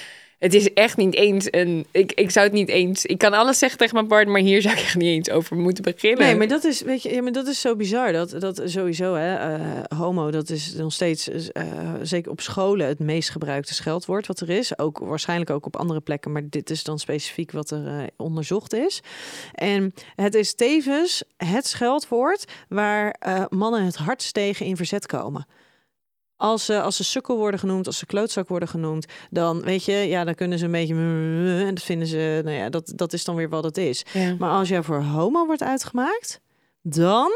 [0.42, 1.86] Het is echt niet eens een.
[1.90, 3.06] Ik, ik zou het niet eens.
[3.06, 5.56] Ik kan alles zeggen tegen mijn partner, maar hier zou ik echt niet eens over
[5.56, 6.24] moeten beginnen.
[6.24, 8.12] Nee, maar dat is, weet je, ja, maar dat is zo bizar.
[8.12, 11.64] Dat, dat sowieso, hè, eh, homo, dat is nog steeds, eh,
[12.02, 14.78] zeker op scholen, het meest gebruikte scheldwoord wat er is.
[14.78, 18.74] Ook waarschijnlijk ook op andere plekken, maar dit is dan specifiek wat er eh, onderzocht
[18.74, 19.00] is.
[19.54, 23.16] En het is tevens het scheldwoord waar
[23.48, 25.46] mannen het hardst tegen in verzet komen.
[26.42, 29.92] Als ze, als ze sukkel worden genoemd, als ze klootzak worden genoemd, dan weet je,
[29.92, 30.94] ja, dan kunnen ze een beetje.
[31.66, 34.04] En dat vinden ze, nou ja, dat, dat is dan weer wat het is.
[34.12, 34.34] Ja.
[34.38, 36.40] Maar als jij voor homo wordt uitgemaakt,
[36.82, 37.30] dan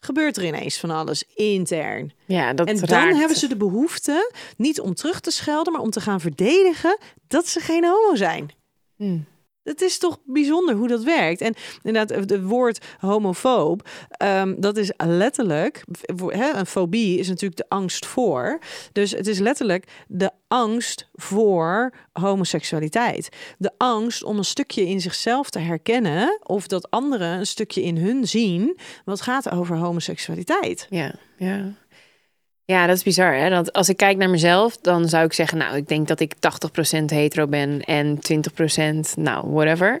[0.00, 2.12] gebeurt er ineens van alles intern.
[2.26, 3.16] ja, dat en dan raakt.
[3.16, 7.46] hebben ze de behoefte niet om terug te schelden, maar om te gaan verdedigen dat
[7.46, 8.50] ze geen homo zijn.
[8.96, 9.18] Hm.
[9.68, 11.40] Het is toch bijzonder hoe dat werkt.
[11.40, 15.84] En inderdaad, het woord homofoob, ehm, dat is letterlijk,
[16.30, 18.58] een fobie is natuurlijk de angst voor.
[18.92, 23.28] Dus het is letterlijk de angst voor homoseksualiteit.
[23.58, 27.96] De angst om een stukje in zichzelf te herkennen of dat anderen een stukje in
[27.96, 30.86] hun zien wat gaat over homoseksualiteit.
[30.90, 31.72] Ja, ja.
[32.70, 33.34] Ja, dat is bizar.
[33.34, 33.50] Hè?
[33.50, 36.34] Want als ik kijk naar mezelf, dan zou ik zeggen, nou, ik denk dat ik
[36.34, 36.38] 80%
[37.04, 40.00] hetero ben en 20% nou, whatever.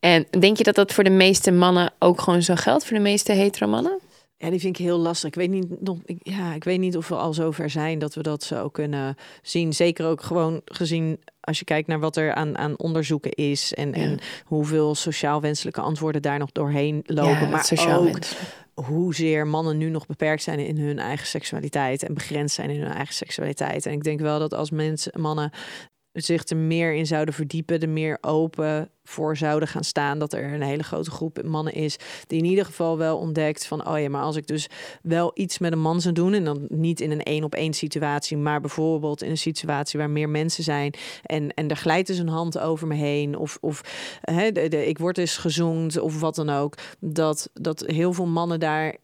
[0.00, 3.02] En denk je dat dat voor de meeste mannen ook gewoon zo geldt, voor de
[3.02, 3.98] meeste hetero mannen?
[4.36, 5.28] Ja, die vind ik heel lastig.
[5.28, 8.14] Ik weet niet, nog, ik, ja, ik weet niet of we al zover zijn dat
[8.14, 9.72] we dat zo kunnen zien.
[9.72, 13.94] Zeker ook gewoon gezien als je kijkt naar wat er aan, aan onderzoeken is en,
[13.94, 17.50] en hoeveel sociaal wenselijke antwoorden daar nog doorheen lopen.
[17.50, 18.36] maar sociaal ook wens.
[18.84, 22.92] Hoezeer mannen nu nog beperkt zijn in hun eigen seksualiteit en begrensd zijn in hun
[22.92, 23.86] eigen seksualiteit.
[23.86, 25.50] En ik denk wel dat als mensen, mannen
[26.12, 30.52] zich er meer in zouden verdiepen, er meer open voor zouden gaan staan, dat er
[30.52, 31.96] een hele grote groep mannen is
[32.26, 34.68] die in ieder geval wel ontdekt van, oh ja, maar als ik dus
[35.02, 37.72] wel iets met een man zou doen en dan niet in een één op één
[37.72, 42.18] situatie, maar bijvoorbeeld in een situatie waar meer mensen zijn en, en er glijdt dus
[42.18, 43.80] een hand over me heen of, of
[44.20, 48.60] hè, de, ik word eens gezoend of wat dan ook, dat, dat heel veel mannen
[48.60, 48.96] daar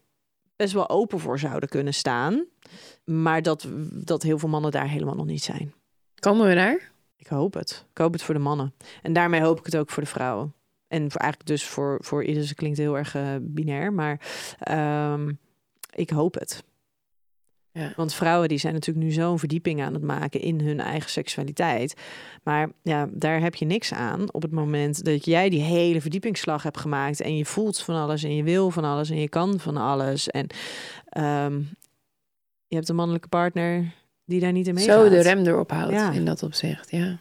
[0.56, 2.44] best wel open voor zouden kunnen staan,
[3.04, 5.74] maar dat, dat heel veel mannen daar helemaal nog niet zijn.
[6.14, 6.92] Komen we daar?
[7.24, 7.86] Ik hoop het.
[7.90, 8.74] Ik hoop het voor de mannen.
[9.02, 10.54] En daarmee hoop ik het ook voor de vrouwen.
[10.88, 14.20] En voor eigenlijk dus voor, voor ieder, ze klinkt heel erg uh, binair, maar
[14.58, 15.32] ehm,
[15.94, 16.64] ik hoop het.
[17.72, 17.92] Ja.
[17.96, 22.00] Want vrouwen die zijn natuurlijk nu zo'n verdieping aan het maken in hun eigen seksualiteit.
[22.42, 26.62] Maar ja, daar heb je niks aan op het moment dat jij die hele verdiepingsslag
[26.62, 27.20] hebt gemaakt.
[27.20, 30.28] En je voelt van alles en je wil van alles en je kan van alles.
[30.28, 30.46] En
[31.08, 31.58] ehm,
[32.66, 33.92] je hebt een mannelijke partner
[34.24, 35.02] die daar niet in meegaat.
[35.02, 36.10] Zo de rem erop houdt Ja.
[36.10, 37.18] in dat opzicht, ja.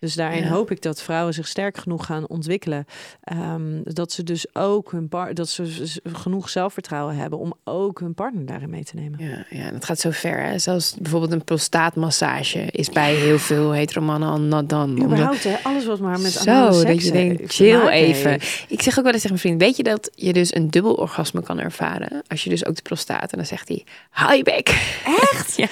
[0.00, 0.48] Dus daarin Ja.
[0.48, 2.84] hoop ik dat vrouwen zich sterk genoeg gaan ontwikkelen.
[3.22, 8.14] Ehm, dat ze dus ook hun par dat ze genoeg zelfvertrouwen hebben om ook hun
[8.14, 9.18] partner daarin mee te nemen.
[9.24, 10.42] Ja, ja, en het gaat zo ver.
[10.42, 10.58] Hè?
[10.58, 14.82] Zelfs bijvoorbeeld een prostaatmassage is bij heel veel heteromannen al not done.
[14.92, 18.30] Omdat- Überhaupt, hè, alles wat maar met Zo, dat je denkt, chill even.
[18.30, 18.64] heeft.
[18.68, 20.94] Ik zeg ook wel eens tegen mijn vriend, weet je dat je dus een dubbel
[20.94, 22.22] orgasme kan ervaren?
[22.28, 24.68] Als je dus ook de prostaat, en dan zegt hij, hou je bek.
[25.32, 25.56] Echt?
[25.66, 25.68] Ja.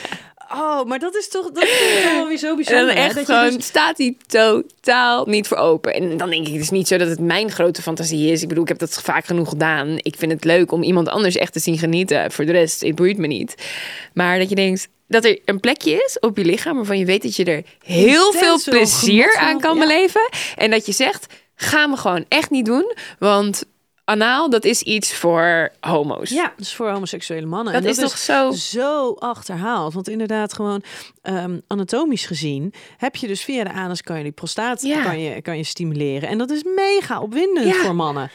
[0.55, 2.87] Oh, maar dat is toch, dat is toch wel weer zo En bijzonder.
[2.87, 5.95] dan hè, echt gewoon dus- staat hij totaal niet voor open.
[5.95, 8.43] En dan denk ik, het is niet zo dat het mijn grote fantasie is.
[8.43, 9.97] Ik bedoel, ik heb dat vaak genoeg gedaan.
[9.97, 12.33] Ik vind het leuk om iemand anders echt te zien genieten.
[12.33, 13.55] Voor de rest, het boeit me niet.
[14.15, 17.23] Maar dat je denkt dat er een plekje is op je lichaam waarvan je weet
[17.23, 19.81] dat je er heel Intens veel plezier aan kan ja.
[19.87, 20.29] beleven.
[20.57, 22.95] En dat je zegt, gaan we gewoon echt niet doen.
[23.19, 23.65] Want
[24.05, 26.31] anaal, dat is iets voor homo's.
[26.31, 27.73] Ja, dus voor homoseksuele mannen.
[27.73, 29.95] Dat En is toch zo- zo achterhaald.
[29.95, 30.83] Want inderdaad, gewoon
[31.23, 35.03] ehm, anatomisch gezien heb je dus via de anus kan je die prostaat Ja.
[35.03, 36.29] kan je, kan je stimuleren.
[36.29, 37.83] En dat is mega opwindend Ja.
[37.83, 38.31] voor mannen.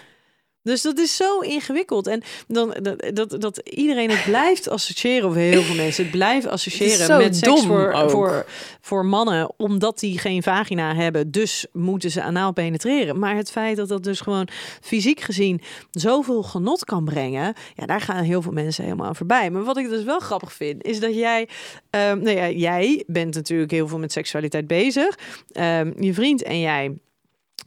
[0.70, 2.08] Dus dat is zo ingewikkeld.
[2.08, 6.52] En dan, dat, dat, dat iedereen het blijft associëren, of heel veel mensen het blijven
[6.52, 8.10] associëren met seks voor, ook.
[8.10, 8.46] voor,
[8.82, 11.32] voor mannen, omdat die geen vagina hebben.
[11.32, 13.20] Dus moeten ze anaal penetreren.
[13.20, 14.48] Maar het feit dat dat dus gewoon
[14.82, 15.62] fysiek gezien
[15.92, 19.50] zoveel genot kan brengen, ja, daar gaan heel veel mensen helemaal aan voorbij.
[19.50, 21.48] Maar wat ik dus wel grappig vind, is dat jij,
[21.90, 25.18] ehm, nou ja, jij bent natuurlijk heel veel met seksualiteit bezig.
[25.52, 26.98] Ehm, je vriend en jij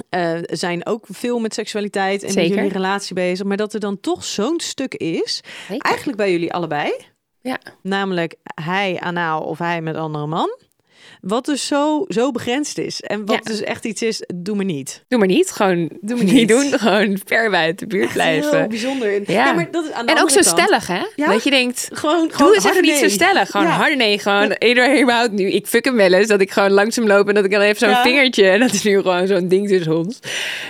[0.08, 3.46] eh, zijn ook veel met seksualiteit en met jullie relatie bezig.
[3.46, 5.84] Maar dat er dan toch zo'n stuk is, Zeker.
[5.84, 6.92] eigenlijk bij jullie allebei.
[7.40, 7.58] Ja.
[7.82, 10.56] Namelijk hij anaal of hij met andere man.
[11.22, 13.00] Wat dus zo, zo begrensd is.
[13.00, 13.50] En wat Ja.
[13.50, 15.04] dus echt iets is, doe me niet.
[15.08, 15.50] Doe maar niet.
[15.50, 16.34] Gewoon Doe maar niet.
[16.34, 16.48] niet.
[16.48, 16.62] doen.
[16.78, 18.58] Gewoon ver buiten de buurt blijven.
[18.58, 19.30] Heel bijzonder.
[19.32, 19.52] Ja.
[19.52, 21.02] maar dat is aan de En ook zo kant- stellig, hè?
[21.16, 21.26] Ja?
[21.30, 23.50] Dat je denkt, Gewoon, doe gewoon eens even harde niet zo stellig.
[23.50, 23.72] Gewoon Ja.
[23.72, 24.18] harde nee.
[24.18, 25.50] Gewoon iedereen überhaupt nu.
[25.50, 26.28] Ik fuck hem wel eens.
[26.28, 28.02] Dat ik gewoon langzaam loop en dat ik dan even zo'n Ja.
[28.02, 28.48] vingertje.
[28.48, 30.18] En dat is nu gewoon zo'n ding tussen ons.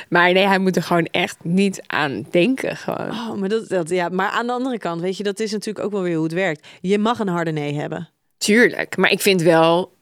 [0.09, 2.76] Maar nee, hij moet er gewoon echt niet aan denken.
[2.76, 3.11] Gewoon.
[3.11, 5.84] Oh, maar, dat, dat, ja, maar aan de andere kant, weet je, dat is natuurlijk
[5.84, 6.66] ook wel weer hoe het werkt.
[6.80, 8.09] Je mag een harde nee hebben.
[8.38, 8.96] Tuurlijk.
[8.96, 9.92] Maar ik vind wel...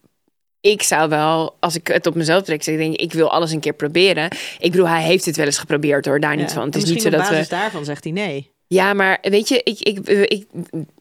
[0.60, 3.52] Ik zou wel, als ik het op mezelf trek, zeg ik denk, ik wil alles
[3.52, 4.30] een keer proberen.
[4.58, 6.64] Ik bedoel, hij heeft het wel eens geprobeerd hoor, daar niet van.
[6.64, 7.32] Het is niet zo dat op we...
[7.32, 8.50] basis daarvan zegt hij nee.
[8.66, 10.46] Ja, maar weet je, ik, ik, ik,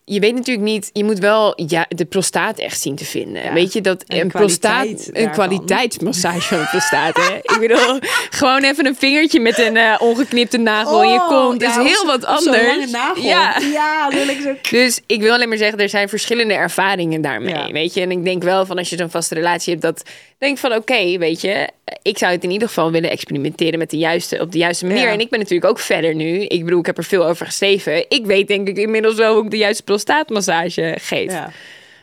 [0.10, 3.44] je weet natuurlijk niet, je moet wel ja, de prostaat echt zien te vinden.
[3.44, 3.54] Ja.
[3.54, 7.16] Weet je dat En een prostaat, een kwaliteitsmassage van de prostaat.
[7.16, 7.36] Hè?
[7.36, 8.00] ik bedoel,
[8.40, 11.84] gewoon even een vingertje met een eh, ongeknipte nagel in je kont is Oh, ja,
[11.84, 12.68] heel of wat anders.
[12.68, 13.24] lange nagel.
[13.24, 13.58] Ja.
[13.74, 14.56] ja wil ik zo.
[14.70, 17.72] Dus ik wil alleen maar zeggen, er zijn verschillende ervaringen daarmee, Ja.
[17.72, 18.02] weet je.
[18.02, 20.04] En ik denk wel van als je zo'n vaste relatie hebt, dat
[20.38, 21.70] denk van oké, weet je,
[22.02, 25.08] ik zou het in ieder geval willen experimenteren met de juiste, op de juiste manier.
[25.10, 26.42] En ik ben natuurlijk ook verder nu.
[26.42, 28.06] Ik bedoel, ik heb er veel over geschreven.
[28.10, 31.32] Ik weet denk ik inmiddels wel hoe ik de juiste prostaatmassage geef.
[31.32, 31.52] Ja.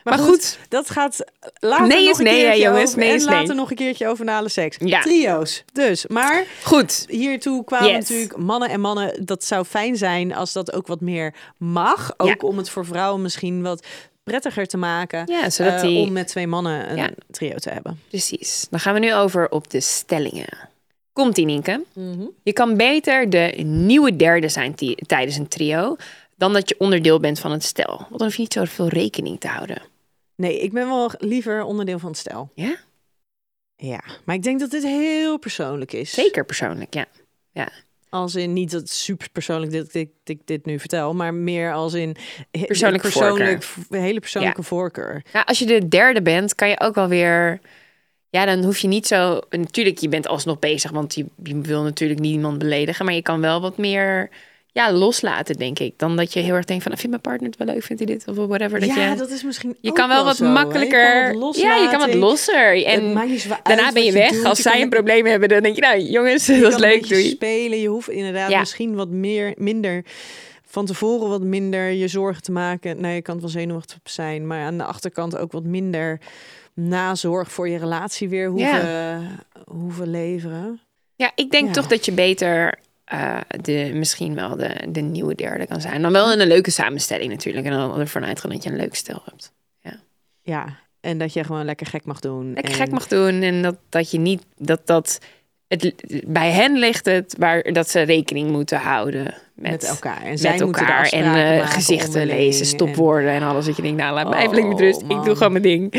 [0.03, 0.57] Maar goed.
[0.69, 1.25] dat gaat
[1.59, 2.85] later Nee nog is een nee, keertje jongens.
[2.87, 3.35] over- Nee en is nee.
[3.35, 4.77] later nog een keertje over nale seks.
[4.79, 5.01] Ja.
[5.01, 5.63] Trio's.
[5.73, 7.05] Dus, maar Goed.
[7.09, 7.97] hiertoe kwamen Yes.
[8.09, 9.25] natuurlijk mannen en mannen.
[9.25, 12.13] Dat zou fijn zijn als dat ook wat meer mag.
[12.17, 12.35] Ook Ja.
[12.47, 13.85] om het voor vrouwen misschien wat
[14.23, 15.23] prettiger te maken.
[15.25, 17.09] Ja, zodat eh, die- om met twee mannen een Ja.
[17.31, 18.01] trio te hebben.
[18.09, 18.67] Precies.
[18.69, 20.57] Dan gaan we nu over op de stellingen.
[21.13, 21.83] Komt-ie, Nienke?
[22.43, 25.95] Je kan beter de nieuwe derde zijn ti- tijdens een trio...
[26.37, 27.97] dan dat je onderdeel bent van het stel.
[27.97, 29.81] Want dan hoef je niet zoveel rekening te houden.
[30.35, 32.51] Nee, ik ben wel liever onderdeel van het stel.
[32.55, 32.75] Ja?
[33.75, 36.11] Ja, maar ik denk dat dit heel persoonlijk is.
[36.13, 37.05] Zeker persoonlijk, ja.
[37.51, 37.69] ja.
[38.09, 41.93] Als in niet dat super persoonlijk dit, dit, dit, dit nu vertel, maar meer als
[41.93, 42.15] in
[42.51, 44.67] he- Persoonlijke persoonlijk, hele persoonlijke Ja.
[44.67, 45.23] voorkeur.
[45.33, 47.59] Nou, als je de derde bent, kan je ook wel weer.
[48.29, 49.39] Ja, dan hoef je niet zo.
[49.49, 53.05] Natuurlijk, je bent alsnog bezig, want je, je wil natuurlijk niemand beledigen.
[53.05, 54.29] Maar je kan wel wat meer
[54.77, 55.93] ja, loslaten, denk ik.
[55.99, 58.03] Dan dat je heel erg denkt van, "Ah, vindt mijn partner het wel leuk, vindt
[58.03, 58.79] hij dit of whatever.
[58.79, 59.77] Dat ja, je, dat is misschien.
[59.81, 60.45] je kan wel wat zo.
[60.45, 61.37] Je makkelijker.
[61.39, 62.85] wat ja, je kan wat losser.
[62.85, 63.13] En
[63.63, 64.31] daarna ben je weg.
[64.31, 64.43] doet.
[64.45, 67.07] Als Je zij kan een probleem hebben, dan denk je, nou jongens, dat is leuk,
[67.09, 67.29] doei.
[67.29, 67.79] spelen.
[67.79, 68.59] Je hoeft inderdaad Ja.
[68.59, 70.03] misschien wat meer, minder
[70.65, 73.01] van tevoren wat minder je zorgen te maken.
[73.01, 76.19] Nou, je kan wel zenuwachtig zijn, maar aan de achterkant ook wat minder
[76.73, 80.79] nazorg voor je relatie weer hoeven, hoeven leveren.
[81.15, 81.73] Ja, ik denk Ja.
[81.73, 86.01] toch dat je beter eh, de, misschien wel de, de nieuwe derde kan zijn.
[86.01, 87.65] Dan wel in een leuke samenstelling natuurlijk.
[87.65, 89.55] En dan ervan uitgaan dat je een leuk stel hebt.
[90.41, 92.53] Ja, en dat je gewoon lekker gek mag doen.
[92.53, 93.41] Lekker en, gek mag doen.
[93.41, 94.45] En dat, dat je niet...
[94.57, 95.19] Dat, dat
[95.67, 95.93] het,
[96.27, 100.21] bij hen ligt het waar dat ze rekening moeten houden met, met elkaar.
[100.21, 101.09] En zij met moeten de elkaar.
[101.09, 103.65] En eh, gezichten lezen, en- stopwoorden en alles.
[103.65, 105.01] Dat je denkt, nou laat mij Oh, even met rust.
[105.01, 105.25] Ik man.
[105.25, 105.93] doe gewoon mijn ding.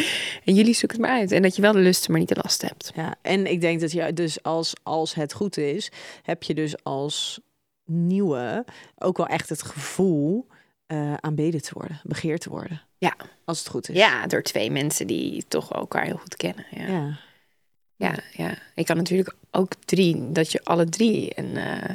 [0.44, 1.32] En jullie zoeken het maar uit.
[1.32, 2.92] En dat je wel de lust, maar niet de last hebt.
[2.94, 5.90] Ja, en ik denk dat je dus als, als het goed is,
[6.22, 7.40] heb je dus als
[7.84, 8.64] nieuwe
[8.98, 10.46] ook wel echt het gevoel
[10.86, 12.82] eh aanbeden te worden, begeerd te worden.
[12.98, 13.16] Ja.
[13.44, 13.96] Als het goed is.
[13.96, 16.66] Ja, door twee mensen die toch elkaar heel goed kennen.
[16.70, 16.86] Ja.
[16.86, 17.18] Ja.
[17.99, 18.55] Ja, ja.
[18.74, 21.94] Ik kan natuurlijk ook drie, dat je alle drie een, eh,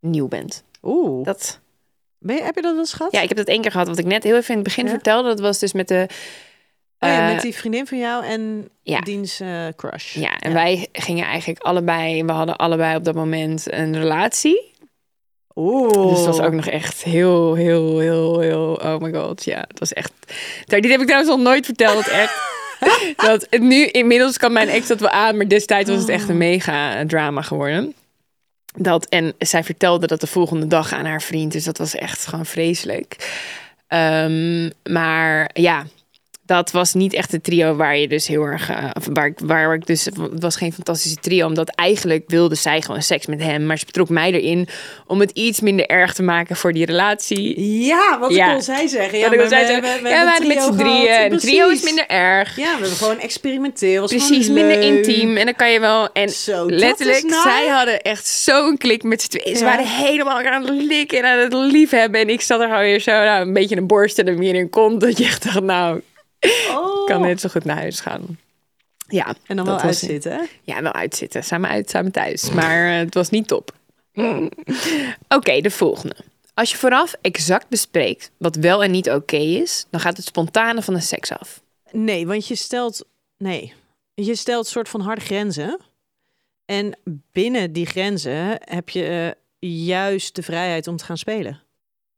[0.00, 0.64] nieuw bent.
[0.82, 1.24] Oeh.
[1.24, 1.60] Dat,
[2.18, 3.12] Ben je, heb je dat wel eens gehad?
[3.12, 4.84] ja, ik heb dat één keer gehad, wat ik net heel even in het begin
[4.84, 4.90] Ja?
[4.90, 5.28] vertelde.
[5.28, 6.06] Dat was dus met de.
[6.98, 9.00] Oh ja, eh, met die vriendin van jou en ja.
[9.00, 10.14] diens eh, crush.
[10.14, 14.72] Ja, en wij gingen eigenlijk allebei, we hadden allebei op dat moment een relatie.
[15.54, 16.08] Oeh.
[16.08, 19.44] Dus dat was ook nog echt heel, heel, heel, heel, oh my god.
[19.44, 20.12] Ja, het was echt.
[20.64, 22.34] Dit heb ik trouwens nog nooit verteld, echt.
[23.16, 26.36] dat nu, inmiddels kan mijn ex dat wel aan, maar destijds was het echt een
[26.36, 27.94] mega drama geworden.
[28.74, 32.26] Dat, en zij vertelde dat de volgende dag aan haar vriend, dus dat was echt
[32.26, 33.16] gewoon vreselijk.
[33.86, 35.84] Ehm, maar ja,
[36.54, 38.70] dat was niet echt een trio waar je dus heel erg.
[38.96, 40.04] of waar, ik, waar ik dus.
[40.04, 43.66] Het was geen fantastische trio, omdat eigenlijk wilde zij gewoon seks met hem.
[43.66, 44.68] Maar ze betrok mij erin
[45.06, 47.80] om het iets minder erg te maken voor die relatie.
[47.84, 48.52] Ja, wat Ja.
[48.54, 49.18] al zei zeggen.
[49.18, 51.08] Ja, zij we- we- we ja, we met z'n drieën.
[51.08, 52.56] En een trio is minder erg.
[52.56, 54.06] Ja, we hebben gewoon experimenteel.
[54.06, 55.36] Precies, gewoon minder intiem.
[55.36, 56.12] En dan kan je wel.
[56.12, 59.56] En Zo, letterlijk, zij hadden echt zo'n klik met z'n tweeën.
[59.56, 59.70] Ze Ja.
[59.70, 62.20] waren helemaal aan het likken en aan het liefhebben.
[62.20, 64.70] En ik zat er gewoon weer zo, nou, een beetje een borsten en meer in
[64.70, 65.00] kont.
[65.00, 66.00] Dat je echt dacht, nou,
[66.70, 67.00] Oh.
[67.00, 68.38] ik kan net zo goed naar huis gaan.
[69.08, 70.48] Ja, En dan wel uitzitten?
[70.62, 71.44] Ja, wel uitzitten.
[71.44, 72.50] Samen uit, samen thuis.
[72.50, 73.74] Maar eh, het was niet top.
[75.36, 76.16] Oké, de volgende.
[76.54, 80.82] Als je vooraf exact bespreekt wat wel en niet oké is, dan gaat het spontane
[80.82, 81.62] van de seks af.
[81.90, 83.04] Nee, want je stelt...
[83.36, 83.74] Nee.
[84.14, 85.80] Je stelt soort van harde grenzen.
[86.64, 86.98] En
[87.32, 91.62] binnen die grenzen heb je eh, juist de vrijheid om te gaan spelen.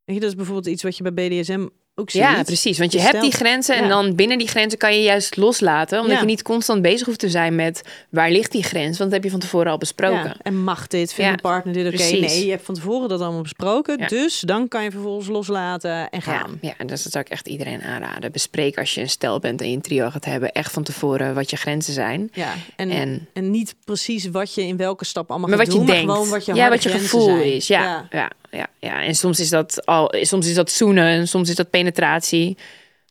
[0.05, 1.66] Weet je, dat is bijvoorbeeld iets wat je bij BDSM
[1.97, 2.11] ook.
[2.11, 2.78] Ja, precies.
[2.78, 3.88] Want je Je hebt die grenzen en ja.
[3.88, 5.99] dan binnen die grenzen kan je juist loslaten.
[6.01, 6.20] Omdat Ja.
[6.20, 8.99] je niet constant bezig hoeft te zijn met waar ligt die grens.
[8.99, 10.24] Want dat heb je van tevoren al besproken.
[10.24, 11.12] Ja, en mag dit?
[11.12, 12.03] Vindt mijn partner dit oké?
[12.03, 14.09] Nee, je hebt van tevoren dat allemaal besproken.
[14.09, 16.59] Dus dan kan je vervolgens loslaten en gaan.
[16.61, 18.32] ja, en dus dat zou ik echt iedereen aanraden.
[18.32, 21.34] Bespreek als je een stel bent en je een trio gaat hebben, echt van tevoren
[21.34, 22.30] wat je grenzen zijn.
[22.32, 25.74] Ja, en, En- en, niet precies wat je in welke stap allemaal Maar gaat wat
[25.76, 26.07] je doen, denkt.
[26.07, 27.53] maar gewoon wat je ja, wat je gevoel zijn.
[27.55, 27.66] is.
[27.66, 28.30] Ja, ja.
[28.51, 31.70] Ja, ja, En soms is dat al, soms is dat zoenen, en soms is dat
[31.85, 32.57] penetratie.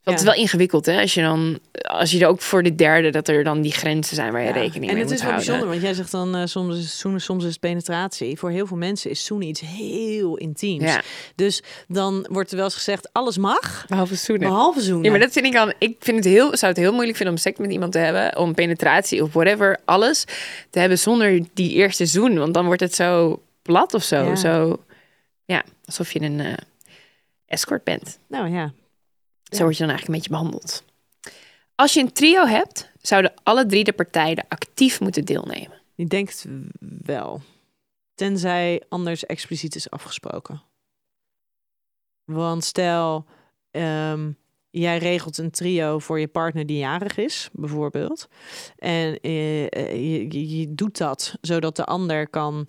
[0.03, 0.19] Dat Ja.
[0.19, 1.01] is wel ingewikkeld, hè?
[1.01, 4.15] Als je dan, als je er ook voor de derde, dat er dan die grenzen
[4.15, 4.53] zijn waar je Ja.
[4.53, 5.45] rekening en mee het moet is wel houden.
[5.45, 8.38] bijzonder, want jij zegt dan eh, soms is het zoenen, soms is het penetratie.
[8.38, 10.84] Voor heel veel mensen is zoenen iets heel intiems.
[10.84, 11.01] Ja.
[11.36, 14.47] Dus dan wordt er wel eens gezegd, alles mag, Behalve zoenen.
[14.49, 15.03] behalve zoenen.
[15.03, 15.74] Ja, maar dat vind ik dan.
[15.78, 18.38] Ik vind het heel, zou het heel moeilijk vinden om seks met iemand te hebben,
[18.38, 20.24] om penetratie of whatever, alles
[20.69, 24.36] te hebben zonder die eerste zoen, want dan wordt het zo plat of zo, Ja.
[24.36, 24.84] zo,
[25.45, 26.53] ja, alsof je een eh,
[27.46, 28.20] escort bent.
[28.28, 28.74] Nou ja,
[29.44, 30.84] Zo word je dan eigenlijk een beetje behandeld.
[31.76, 35.82] Als je een trio hebt, zouden alle drie de partijen actief moeten deelnemen.
[35.96, 36.46] ik denk het
[37.06, 37.41] wel.
[38.16, 40.62] Tenzij anders expliciet is afgesproken.
[42.24, 43.26] Want stel,
[43.72, 44.32] ehm,
[44.70, 48.28] jij regelt een trio voor je partner die jarig is, bijvoorbeeld.
[48.78, 52.68] En eh, eh, je, je, je doet dat zodat de ander kan,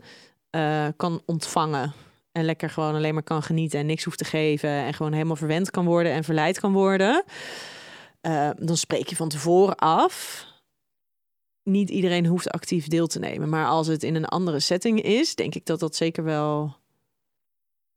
[0.50, 1.92] eh, kan ontvangen.
[2.34, 4.70] En lekker gewoon alleen maar kan genieten en niks hoeft te geven.
[4.70, 7.24] En gewoon helemaal verwend kan worden en verleid kan worden.
[8.20, 10.46] Eh, dan spreek je van tevoren af.
[11.62, 13.48] Niet iedereen hoeft actief deel te nemen.
[13.48, 16.76] Maar als het in een andere setting is, denk ik dat dat zeker wel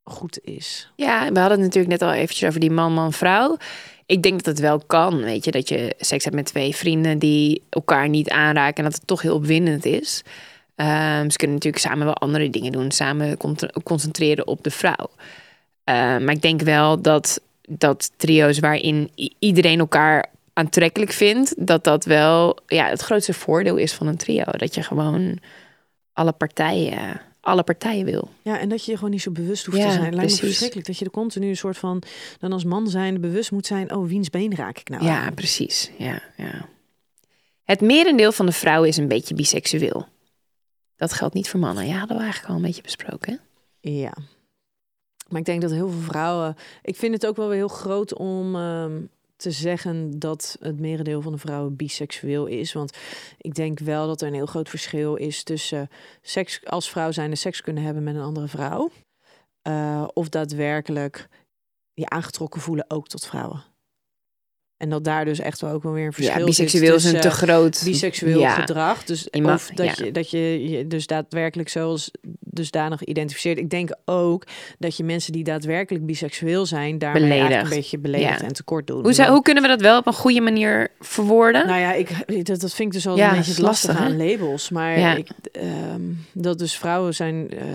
[0.03, 0.91] goed is.
[0.95, 3.57] Ja, we hadden het natuurlijk net al eventjes over die man, man, vrouw.
[4.05, 7.19] Ik denk dat het wel kan, weet je, dat je seks hebt met twee vrienden
[7.19, 10.23] die elkaar niet aanraken en dat het toch heel opwindend is.
[10.77, 15.09] Ehm, ze kunnen natuurlijk samen wel andere dingen doen, samen con- concentreren op de vrouw.
[15.83, 22.05] Ehm, maar ik denk wel dat, dat trio's waarin iedereen elkaar aantrekkelijk vindt, dat dat
[22.05, 24.43] wel ja, het grootste voordeel is van een trio.
[24.45, 25.39] Dat je gewoon
[26.13, 28.29] alle partijen, alle partijen wil.
[28.41, 30.15] Ja, en dat je je gewoon niet zo bewust hoeft Ja, te zijn.
[30.15, 32.01] Lijkt me verschrikkelijk dat je er continu een soort van...
[32.39, 33.95] dan als man zijn bewust moet zijn...
[33.95, 35.33] oh, wiens been raak ik nou Ja, aan?
[35.33, 35.91] precies.
[35.97, 36.65] Ja, ja.
[37.63, 40.07] Het merendeel van de vrouwen is een beetje biseksueel.
[40.97, 41.87] Dat geldt niet voor mannen.
[41.87, 43.39] Ja, hadden we eigenlijk al een beetje besproken.
[43.79, 44.13] Ja.
[45.29, 46.55] Maar ik denk dat heel veel vrouwen...
[46.81, 49.01] Ik vind het ook wel weer heel groot om ehm,
[49.35, 52.73] te zeggen dat het merendeel van de vrouwen biseksueel is.
[52.73, 52.97] Want
[53.37, 55.89] ik denk wel dat er een heel groot verschil is tussen
[56.21, 58.91] seks als vrouw zijn de seks kunnen hebben met een andere vrouw.
[59.61, 61.27] eh, of daadwerkelijk
[61.93, 63.63] je aangetrokken voelen ook tot vrouwen.
[64.77, 67.13] En dat daar dus echt wel ook wel weer een verschil Ja, biseksueel is een
[67.13, 67.81] te tussen groot...
[67.83, 68.53] biseksueel ja.
[68.53, 69.03] gedrag.
[69.03, 70.05] Dus mag- of dat, ja.
[70.05, 73.57] je, dat je je dus daadwerkelijk zoals dusdanig identificeert.
[73.57, 74.43] Ik denk ook
[74.79, 77.63] dat je mensen die daadwerkelijk biseksueel zijn, eigenlijk Beledigt.
[77.63, 79.01] een beetje beledigd en tekort doen.
[79.01, 81.67] Hoe, zou, hoe kunnen we dat wel op een goede manier verwoorden?
[81.67, 82.09] Nou ja, ik,
[82.45, 84.69] dat, dat vind ik dus al een beetje lastig lastig, aan labels.
[84.69, 86.01] Maar ik, ehm,
[86.33, 87.49] dat dus vrouwen zijn...
[87.49, 87.65] eh,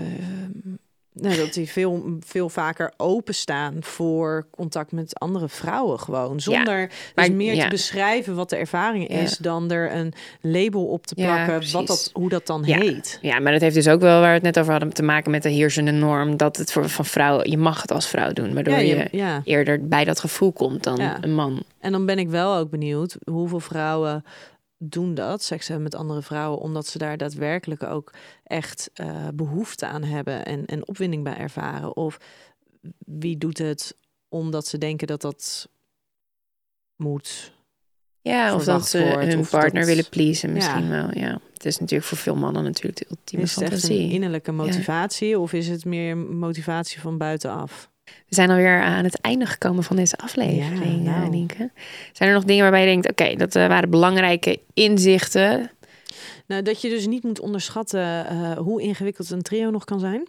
[1.13, 6.39] nou, dat die veel, veel vaker openstaan voor contact met andere vrouwen gewoon.
[6.39, 7.63] Zonder maar- dus meer ja.
[7.63, 9.17] te beschrijven wat de ervaring Ja.
[9.19, 9.37] is...
[9.37, 13.19] dan er een label op te plakken wat dat, hoe dat dan heet.
[13.21, 15.31] Ja, maar dat heeft dus ook wel waar we het net over hadden te maken
[15.31, 16.37] met de heersende norm.
[16.37, 19.41] Dat het voor van vrouwen, je mag het als vrouw doen, waardoor je, je- ja.
[19.43, 21.17] eerder bij dat gevoel komt dan Ja.
[21.21, 21.63] een man.
[21.79, 24.23] En dan ben ik wel ook benieuwd hoeveel vrouwen
[24.89, 28.13] doen dat, seks hebben met andere vrouwen, omdat ze daar daadwerkelijk ook
[28.43, 31.95] echt eh, behoefte aan hebben en, en opwinding bij ervaren.
[31.95, 32.17] Of
[32.97, 33.97] wie doet het
[34.29, 35.69] omdat ze denken dat dat
[36.95, 37.53] moet.
[38.21, 40.89] Ja, of dat ze wordt, hun of partner dat- willen pleasen misschien Ja.
[40.89, 41.17] wel.
[41.23, 44.51] Ja, het is natuurlijk voor veel mannen natuurlijk de ultieme Is het echt een innerlijke
[44.51, 47.91] motivatie of is het meer motivatie van buitenaf?
[48.29, 51.47] We zijn alweer aan het einde gekomen van deze aflevering, Ja, ja, nou.
[52.11, 55.71] Zijn er nog dingen waarbij je denkt, oké, dat eh, waren belangrijke inzichten.
[56.47, 60.27] Nou, dat je dus niet moet onderschatten eh, hoe ingewikkeld een trio nog kan zijn.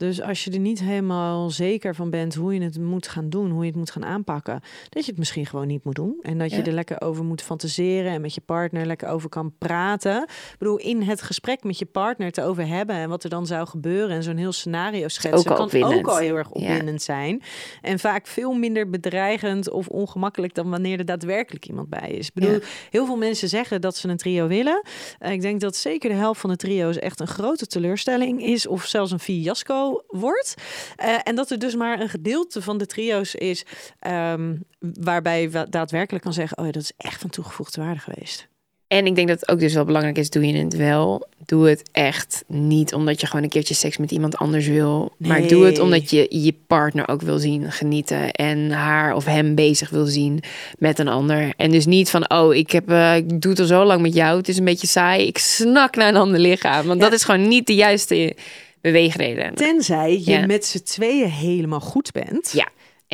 [0.00, 3.50] Dus als je er niet helemaal zeker van bent hoe je het moet gaan doen,
[3.50, 6.18] hoe je het moet gaan aanpakken, dat je het misschien gewoon niet moet doen.
[6.22, 9.52] En dat je er lekker over moet fantaseren en met je partner lekker over kan
[9.58, 10.22] praten.
[10.22, 13.46] Ik bedoel, in het gesprek met je partner het over hebben en wat er dan
[13.46, 15.94] zou gebeuren en zo'n heel scenario schetsen, ook kan opwindend.
[15.98, 16.60] ook al heel erg Ja.
[16.60, 17.42] opwindend zijn.
[17.82, 22.26] En vaak veel minder bedreigend of ongemakkelijk dan wanneer er daadwerkelijk iemand bij is.
[22.26, 22.58] Ik bedoel, Ja.
[22.90, 24.82] heel veel mensen zeggen dat ze een trio willen.
[25.18, 28.66] Eh, ik denk dat zeker de helft van de trio's echt een grote teleurstelling is
[28.66, 30.54] of zelfs een fiasco wordt.
[30.96, 33.64] Eh, en dat er dus maar een gedeelte van de trio's is
[33.98, 38.48] ehm, waarbij je daadwerkelijk kan zeggen: Oh ja, dat is echt van toegevoegde waarde geweest.
[38.86, 41.28] En ik denk dat het ook dus wel belangrijk is, doe je het wel.
[41.46, 45.12] Doe het echt niet omdat je gewoon een keertje seks met iemand anders wil.
[45.16, 48.30] Maar doe het omdat je je partner ook wil zien genieten.
[48.30, 50.42] En haar of hem bezig wil zien
[50.78, 51.52] met een ander.
[51.56, 54.14] En dus niet van, oh, ik, heb, eh, ik doe het al zo lang met
[54.14, 54.36] jou.
[54.36, 55.26] Het is een beetje saai.
[55.26, 56.86] Ik snak naar een ander lichaam.
[56.86, 57.04] Want Ja.
[57.04, 58.36] dat is gewoon niet de juiste
[58.80, 59.54] beweegreden.
[59.54, 60.46] Tenzij je Ja.
[60.46, 62.52] met z'n tweeën helemaal goed bent.
[62.52, 62.68] Ja.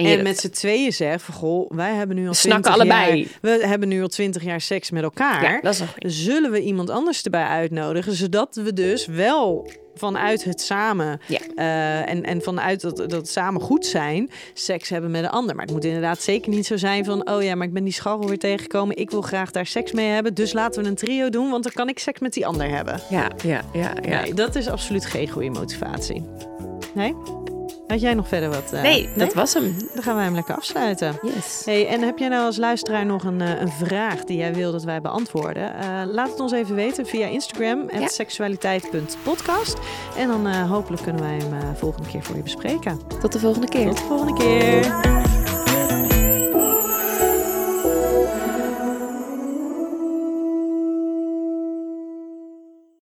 [0.04, 3.18] En, met z'n tweeën zegt van goh, wij hebben nu al snakken 20 allebei.
[3.18, 5.42] Jaar, we hebben nu al twintig jaar seks met elkaar.
[5.42, 10.44] ja, dat is nog zullen we iemand anders erbij uitnodigen, zodat we dus wel vanuit
[10.44, 11.38] het samen Ja.
[11.54, 15.54] eh, en, en vanuit dat, dat samen goed zijn, seks hebben met een ander.
[15.54, 17.92] Maar het moet inderdaad zeker niet zo zijn van, oh ja, maar ik ben die
[17.92, 21.28] scharrel weer tegengekomen, ik wil graag daar seks mee hebben, dus laten we een trio
[21.30, 23.00] doen, want dan kan ik seks met die ander hebben.
[23.10, 24.20] Ja, ja, ja, ja.
[24.20, 26.24] Nee, dat is absoluut geen goede motivatie.
[26.94, 27.14] Nee?
[27.86, 28.72] Had jij nog verder wat?
[28.72, 29.76] eh, Nee, dat was hem.
[29.94, 31.18] Dan gaan wij hem lekker afsluiten.
[31.22, 31.62] Yes.
[31.64, 34.72] Hey, en heb jij nou als luisteraar nog een, eh, een vraag die jij wil
[34.72, 35.74] dat wij beantwoorden?
[35.78, 38.06] Eh, laat het ons even weten via Instagram, Ja.
[38.08, 39.76] seksualiteit.podcast.
[40.16, 43.00] En dan hopelijk kunnen wij hem volgende keer voor je bespreken.
[43.20, 43.86] Tot de volgende keer.
[43.86, 45.45] Tot de volgende keer.